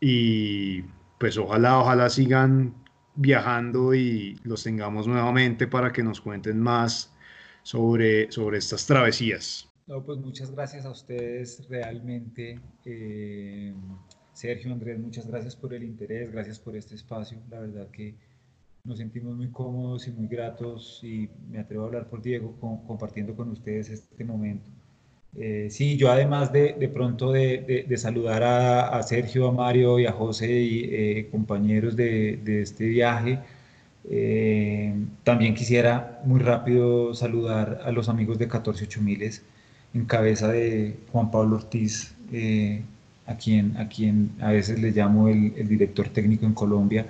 Y 0.00 0.82
pues 1.18 1.38
ojalá, 1.38 1.78
ojalá 1.78 2.10
sigan 2.10 2.74
viajando 3.14 3.94
y 3.94 4.38
los 4.42 4.64
tengamos 4.64 5.06
nuevamente 5.06 5.68
para 5.68 5.92
que 5.92 6.02
nos 6.02 6.20
cuenten 6.20 6.58
más 6.60 7.14
sobre, 7.62 8.30
sobre 8.32 8.58
estas 8.58 8.86
travesías. 8.86 9.70
pues 9.86 10.18
muchas 10.18 10.50
gracias 10.50 10.84
a 10.84 10.90
ustedes 10.90 11.64
realmente. 11.68 12.60
Eh, 12.84 13.72
Sergio, 14.34 14.72
Andrés, 14.72 14.98
muchas 14.98 15.26
gracias 15.28 15.54
por 15.54 15.72
el 15.72 15.84
interés, 15.84 16.32
gracias 16.32 16.58
por 16.58 16.76
este 16.76 16.96
espacio. 16.96 17.38
La 17.50 17.60
verdad 17.60 17.88
que 17.90 18.14
nos 18.82 18.98
sentimos 18.98 19.36
muy 19.36 19.48
cómodos 19.48 20.08
y 20.08 20.10
muy 20.10 20.26
gratos 20.26 21.00
y 21.02 21.30
me 21.50 21.60
atrevo 21.60 21.84
a 21.84 21.86
hablar 21.86 22.08
por 22.08 22.20
Diego 22.20 22.54
compartiendo 22.86 23.34
con 23.34 23.50
ustedes 23.50 23.88
este 23.90 24.24
momento. 24.24 24.68
Eh, 25.36 25.68
sí, 25.70 25.96
yo 25.96 26.10
además 26.10 26.52
de, 26.52 26.90
pronto 26.92 27.32
de, 27.32 27.86
saludar 27.96 28.42
a, 28.42 29.02
Sergio, 29.04 29.48
a 29.48 29.52
Mario 29.52 29.98
y 30.00 30.06
a 30.06 30.12
José 30.12 30.50
y 30.50 30.84
eh, 30.92 31.28
compañeros 31.30 31.96
de, 31.96 32.40
este 32.60 32.86
viaje, 32.86 33.38
eh, 34.10 34.94
también 35.22 35.54
quisiera 35.54 36.20
muy 36.24 36.40
rápido 36.40 37.14
saludar 37.14 37.82
a 37.84 37.92
los 37.92 38.08
amigos 38.08 38.38
de 38.38 38.46
148 38.46 39.00
en 39.94 40.04
cabeza 40.06 40.48
de 40.48 40.96
Juan 41.12 41.30
Pablo 41.30 41.56
Ortiz, 41.56 42.14
a 43.26 43.36
quien, 43.36 43.76
a 43.76 43.88
quien 43.88 44.32
a 44.40 44.52
veces 44.52 44.80
le 44.80 44.90
llamo 44.90 45.28
el, 45.28 45.52
director 45.68 46.08
técnico 46.08 46.46
en 46.46 46.54
Colombia. 46.54 47.06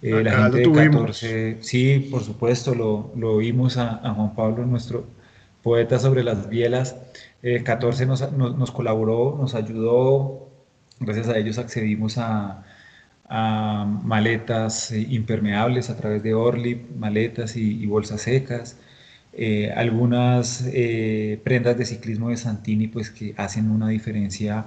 Eh, 0.00 0.22
la 0.22 0.50
gente 0.50 0.68
de 0.68 0.72
14, 0.72 1.58
sí, 1.60 2.08
por 2.10 2.22
supuesto, 2.22 2.74
lo, 2.74 3.12
lo 3.16 3.34
oímos 3.34 3.76
a, 3.76 3.98
Juan 4.14 4.34
Pablo, 4.34 4.64
nuestro 4.66 5.06
poeta 5.62 5.98
sobre 5.98 6.24
las 6.24 6.48
bielas. 6.48 6.96
14 7.64 8.02
eh, 8.02 8.06
nos, 8.06 8.32
nos, 8.32 8.70
colaboró, 8.70 9.36
nos 9.38 9.54
ayudó, 9.54 10.48
gracias 11.00 11.28
a 11.28 11.36
ellos 11.36 11.58
accedimos 11.58 12.16
a, 12.18 12.64
a 13.28 13.84
maletas 14.02 14.90
eh, 14.92 15.06
impermeables 15.10 15.90
a 15.90 15.96
través 15.96 16.22
de 16.22 16.34
Orlip, 16.34 16.90
maletas 16.96 17.56
y, 17.56 17.84
bolsas 17.86 18.22
secas. 18.22 18.78
algunas 19.76 20.64
prendas 21.42 21.76
de 21.78 21.84
ciclismo 21.84 22.30
de 22.30 22.36
Santini 22.36 22.86
pues 22.86 23.10
que 23.10 23.34
hacen 23.36 23.70
una 23.70 23.88
diferencia 23.88 24.66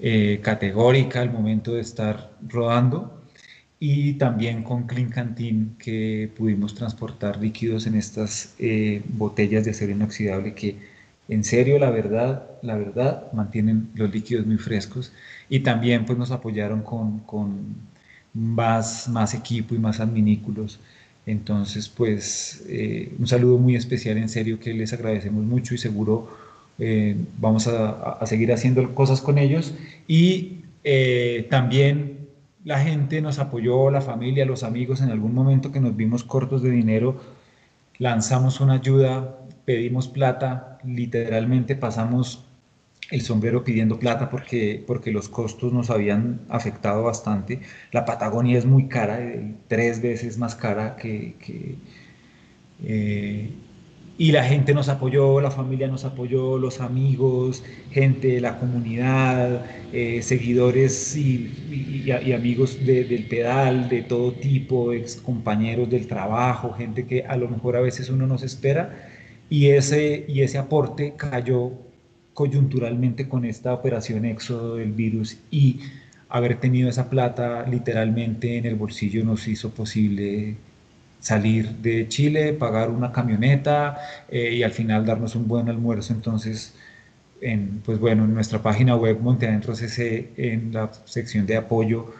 eh, 0.00 0.40
categórica 0.42 1.20
al 1.20 1.30
momento 1.32 1.74
de 1.74 1.80
estar 1.82 2.30
rodando 2.48 3.20
y 3.78 4.14
también 4.14 4.62
con 4.62 4.86
Clean 4.86 5.10
Canteen 5.10 5.76
que 5.78 6.30
pudimos 6.36 6.74
transportar 6.74 7.40
líquidos 7.40 7.86
en 7.86 7.94
estas 7.96 8.54
eh, 8.58 9.02
botellas 9.08 9.64
de 9.64 9.70
acero 9.72 9.92
inoxidable 9.92 10.54
que 10.54 10.76
en 11.28 11.44
serio 11.44 11.78
la 11.78 11.90
verdad 11.90 12.44
la 12.62 12.76
verdad 12.76 13.32
mantienen 13.32 13.90
los 13.94 14.12
líquidos 14.12 14.46
muy 14.46 14.58
frescos. 14.58 15.12
Y 15.48 15.60
también 15.60 16.04
pues 16.04 16.18
nos 16.18 16.30
apoyaron 16.30 16.82
con, 16.82 17.20
con 17.20 17.76
más, 18.34 19.08
más 19.08 19.34
equipo 19.34 19.74
y 19.74 19.78
más 19.78 20.00
adminículos. 20.00 20.80
Entonces 21.26 21.88
pues 21.88 22.64
eh, 22.68 23.14
un 23.18 23.26
saludo 23.26 23.58
muy 23.58 23.76
especial 23.76 24.18
en 24.18 24.28
serio 24.28 24.58
que 24.60 24.74
les 24.74 24.92
agradecemos 24.92 25.44
mucho 25.44 25.74
y 25.74 25.78
seguro 25.78 26.28
eh, 26.80 27.14
vamos 27.38 27.68
a, 27.68 28.18
seguir 28.26 28.52
haciendo 28.52 28.94
cosas 28.94 29.20
con 29.20 29.36
ellos 29.36 29.74
y 30.08 30.62
eh, 30.82 31.46
también 31.50 32.28
la 32.64 32.80
gente 32.80 33.20
nos 33.20 33.38
apoyó, 33.38 33.90
la 33.90 34.00
familia, 34.00 34.46
los 34.46 34.62
amigos, 34.62 35.02
en 35.02 35.10
algún 35.10 35.34
momento 35.34 35.72
que 35.72 35.80
nos 35.80 35.94
vimos 35.94 36.24
cortos 36.24 36.62
de 36.62 36.70
dinero, 36.70 37.20
lanzamos 37.98 38.60
una 38.60 38.74
ayuda, 38.74 39.38
pedimos 39.66 40.08
plata, 40.08 40.78
literalmente 40.84 41.76
pasamos 41.76 42.44
el 43.10 43.22
sombrero 43.22 43.64
pidiendo 43.64 43.98
plata 43.98 44.30
porque, 44.30 44.82
porque 44.86 45.10
los 45.10 45.28
costos 45.28 45.72
nos 45.72 45.90
habían 45.90 46.40
afectado 46.48 47.02
bastante. 47.02 47.60
La 47.92 48.04
Patagonia 48.04 48.58
es 48.58 48.64
muy 48.64 48.88
cara, 48.88 49.20
tres 49.68 50.00
veces 50.00 50.38
más 50.38 50.54
cara 50.54 50.96
que, 50.96 51.34
eh, 52.84 53.50
y 54.20 54.32
la 54.32 54.44
gente 54.44 54.74
nos 54.74 54.90
apoyó, 54.90 55.40
la 55.40 55.50
familia 55.50 55.88
nos 55.88 56.04
apoyó, 56.04 56.58
los 56.58 56.82
amigos, 56.82 57.64
gente 57.90 58.28
de 58.28 58.42
la 58.42 58.58
comunidad, 58.58 59.64
eh, 59.94 60.20
seguidores 60.20 61.16
y, 61.16 62.10
amigos 62.34 62.84
del 62.84 63.24
pedal, 63.30 63.88
de 63.88 64.02
todo 64.02 64.32
tipo, 64.32 64.92
ex 64.92 65.16
compañeros 65.16 65.88
del 65.88 66.06
trabajo, 66.06 66.74
gente 66.74 67.06
que 67.06 67.24
a 67.24 67.34
lo 67.38 67.48
mejor 67.48 67.76
a 67.76 67.80
veces 67.80 68.10
uno 68.10 68.26
nos 68.26 68.42
espera. 68.42 69.08
Y 69.48 69.68
ese, 69.68 70.26
y 70.28 70.42
ese 70.42 70.58
aporte 70.58 71.14
cayó 71.16 71.72
coyunturalmente 72.34 73.26
con 73.26 73.46
esta 73.46 73.72
operación 73.72 74.26
éxodo 74.26 74.76
del 74.76 74.92
virus 74.92 75.38
y 75.50 75.80
haber 76.28 76.60
tenido 76.60 76.90
esa 76.90 77.08
plata 77.08 77.66
literalmente 77.66 78.58
en 78.58 78.66
el 78.66 78.74
bolsillo 78.74 79.24
nos 79.24 79.48
hizo 79.48 79.70
posible 79.70 80.56
salir 81.20 81.68
de 81.76 82.08
Chile, 82.08 82.52
pagar 82.54 82.90
una 82.90 83.12
camioneta 83.12 83.98
eh, 84.28 84.54
y 84.54 84.62
al 84.62 84.72
final 84.72 85.06
darnos 85.06 85.36
un 85.36 85.46
buen 85.46 85.68
almuerzo. 85.68 86.12
Entonces, 86.12 86.74
en, 87.40 87.82
pues 87.84 87.98
bueno, 87.98 88.24
en 88.24 88.34
nuestra 88.34 88.62
página 88.62 88.96
web 88.96 89.20
Monteadentro 89.20 89.74
CC, 89.74 90.30
en 90.36 90.72
la 90.72 90.90
sección 91.04 91.46
de 91.46 91.56
apoyo, 91.56 92.12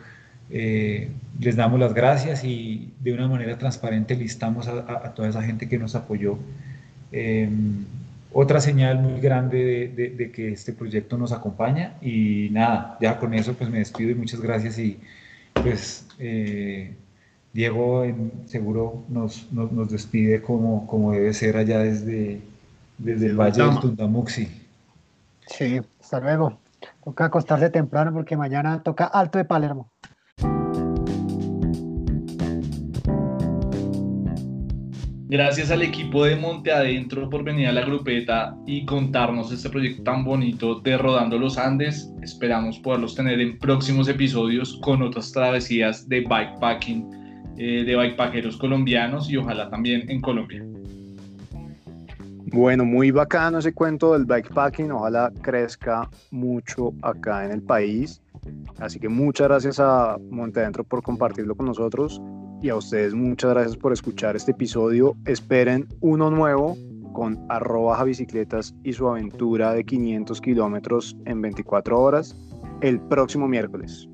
eh, 0.50 1.08
les 1.38 1.56
damos 1.56 1.78
las 1.78 1.94
gracias 1.94 2.44
y 2.44 2.92
de 3.00 3.12
una 3.12 3.28
manera 3.28 3.56
transparente 3.56 4.16
listamos 4.16 4.66
a, 4.68 5.14
toda 5.14 5.28
esa 5.28 5.42
gente 5.42 5.68
que 5.68 5.78
nos 5.78 5.94
apoyó. 5.94 6.38
Em, 7.12 7.84
otra 8.32 8.60
señal 8.60 9.00
muy 9.00 9.20
grande 9.20 9.88
de, 9.88 10.30
que 10.30 10.52
este 10.52 10.72
proyecto 10.72 11.18
nos 11.18 11.32
acompaña 11.32 11.94
y 12.00 12.48
nada, 12.52 12.96
ya 13.00 13.18
con 13.18 13.34
eso 13.34 13.54
pues 13.54 13.70
me 13.70 13.78
despido 13.78 14.10
y 14.10 14.14
muchas 14.14 14.40
gracias 14.40 14.78
y 14.78 14.98
pues 15.54 16.06
eh, 16.18 16.94
Diego 17.52 18.04
seguro 18.46 19.02
nos, 19.08 19.50
nos, 19.52 19.90
despide 19.90 20.40
como, 20.40 20.86
como 20.86 21.12
debe 21.12 21.34
ser 21.34 21.56
allá 21.56 21.80
desde, 21.80 22.40
desde 22.98 23.26
el 23.26 23.36
Valle 23.36 23.62
del 23.62 23.80
Tundamuxi. 23.80 24.48
Sí, 25.46 25.80
hasta 26.00 26.20
luego. 26.20 26.58
Toca 27.04 27.24
acostarse 27.24 27.68
temprano 27.70 28.12
porque 28.12 28.36
mañana 28.36 28.82
toca 28.82 29.04
Alto 29.06 29.38
de 29.38 29.44
Palermo. 29.44 29.90
Gracias 35.28 35.70
al 35.70 35.82
equipo 35.82 36.24
de 36.24 36.34
Monte 36.34 36.72
Adentro 36.72 37.30
por 37.30 37.44
venir 37.44 37.68
a 37.68 37.72
la 37.72 37.82
grupeta 37.82 38.56
y 38.66 38.84
contarnos 38.84 39.52
este 39.52 39.70
proyecto 39.70 40.02
tan 40.02 40.24
bonito 40.24 40.80
de 40.80 40.98
Rodando 40.98 41.38
los 41.38 41.56
Andes. 41.56 42.12
Esperamos 42.20 42.80
poderlos 42.80 43.14
tener 43.14 43.40
en 43.40 43.56
próximos 43.58 44.08
episodios 44.08 44.78
con 44.82 45.02
otras 45.02 45.30
travesías 45.30 46.08
de 46.08 46.22
bikepacking 46.22 47.19
eh, 47.62 47.84
de 47.84 47.94
bikepaqueros 47.94 48.56
colombianos 48.56 49.28
y 49.28 49.36
ojalá 49.36 49.68
también 49.68 50.08
en 50.08 50.22
Colombia. 50.22 50.64
Bueno, 52.46 52.86
muy 52.86 53.10
bacano 53.10 53.58
ese 53.58 53.74
cuento 53.74 54.14
del 54.14 54.24
bikepacking, 54.24 54.90
ojalá 54.90 55.30
crezca 55.42 56.08
mucho 56.30 56.94
acá 57.02 57.44
en 57.44 57.52
el 57.52 57.60
país. 57.60 58.22
Así 58.78 58.98
que 58.98 59.10
muchas 59.10 59.48
gracias 59.48 59.78
a 59.78 60.16
Montadentro 60.30 60.84
por 60.84 61.02
compartirlo 61.02 61.54
con 61.54 61.66
nosotros 61.66 62.18
y 62.62 62.70
a 62.70 62.76
ustedes 62.76 63.12
muchas 63.12 63.50
gracias 63.50 63.76
por 63.76 63.92
escuchar 63.92 64.36
este 64.36 64.52
episodio. 64.52 65.14
Esperen 65.26 65.86
uno 66.00 66.30
nuevo 66.30 66.78
con 67.12 67.44
arroba 67.50 68.02
bicicletas 68.04 68.74
y 68.84 68.94
su 68.94 69.06
aventura 69.06 69.74
de 69.74 69.84
500 69.84 70.40
kilómetros 70.40 71.14
en 71.26 71.42
24 71.42 72.00
horas 72.00 72.34
el 72.80 73.00
próximo 73.00 73.46
miércoles. 73.46 74.08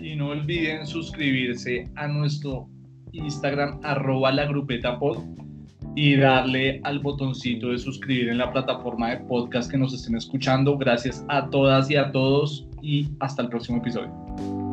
Y 0.00 0.16
no 0.16 0.28
olviden 0.28 0.86
suscribirse 0.86 1.86
a 1.94 2.08
nuestro 2.08 2.70
Instagram 3.18 3.80
arroba 3.82 4.32
la 4.32 4.46
grupeta 4.46 4.98
pod 4.98 5.18
y 5.94 6.16
darle 6.16 6.80
al 6.84 7.00
botoncito 7.00 7.70
de 7.70 7.78
suscribir 7.78 8.28
en 8.28 8.38
la 8.38 8.52
plataforma 8.52 9.10
de 9.10 9.16
podcast 9.18 9.70
que 9.70 9.78
nos 9.78 9.92
estén 9.92 10.16
escuchando. 10.16 10.78
Gracias 10.78 11.24
a 11.28 11.48
todas 11.50 11.90
y 11.90 11.96
a 11.96 12.12
todos 12.12 12.66
y 12.82 13.08
hasta 13.20 13.42
el 13.42 13.48
próximo 13.48 13.78
episodio. 13.78 14.67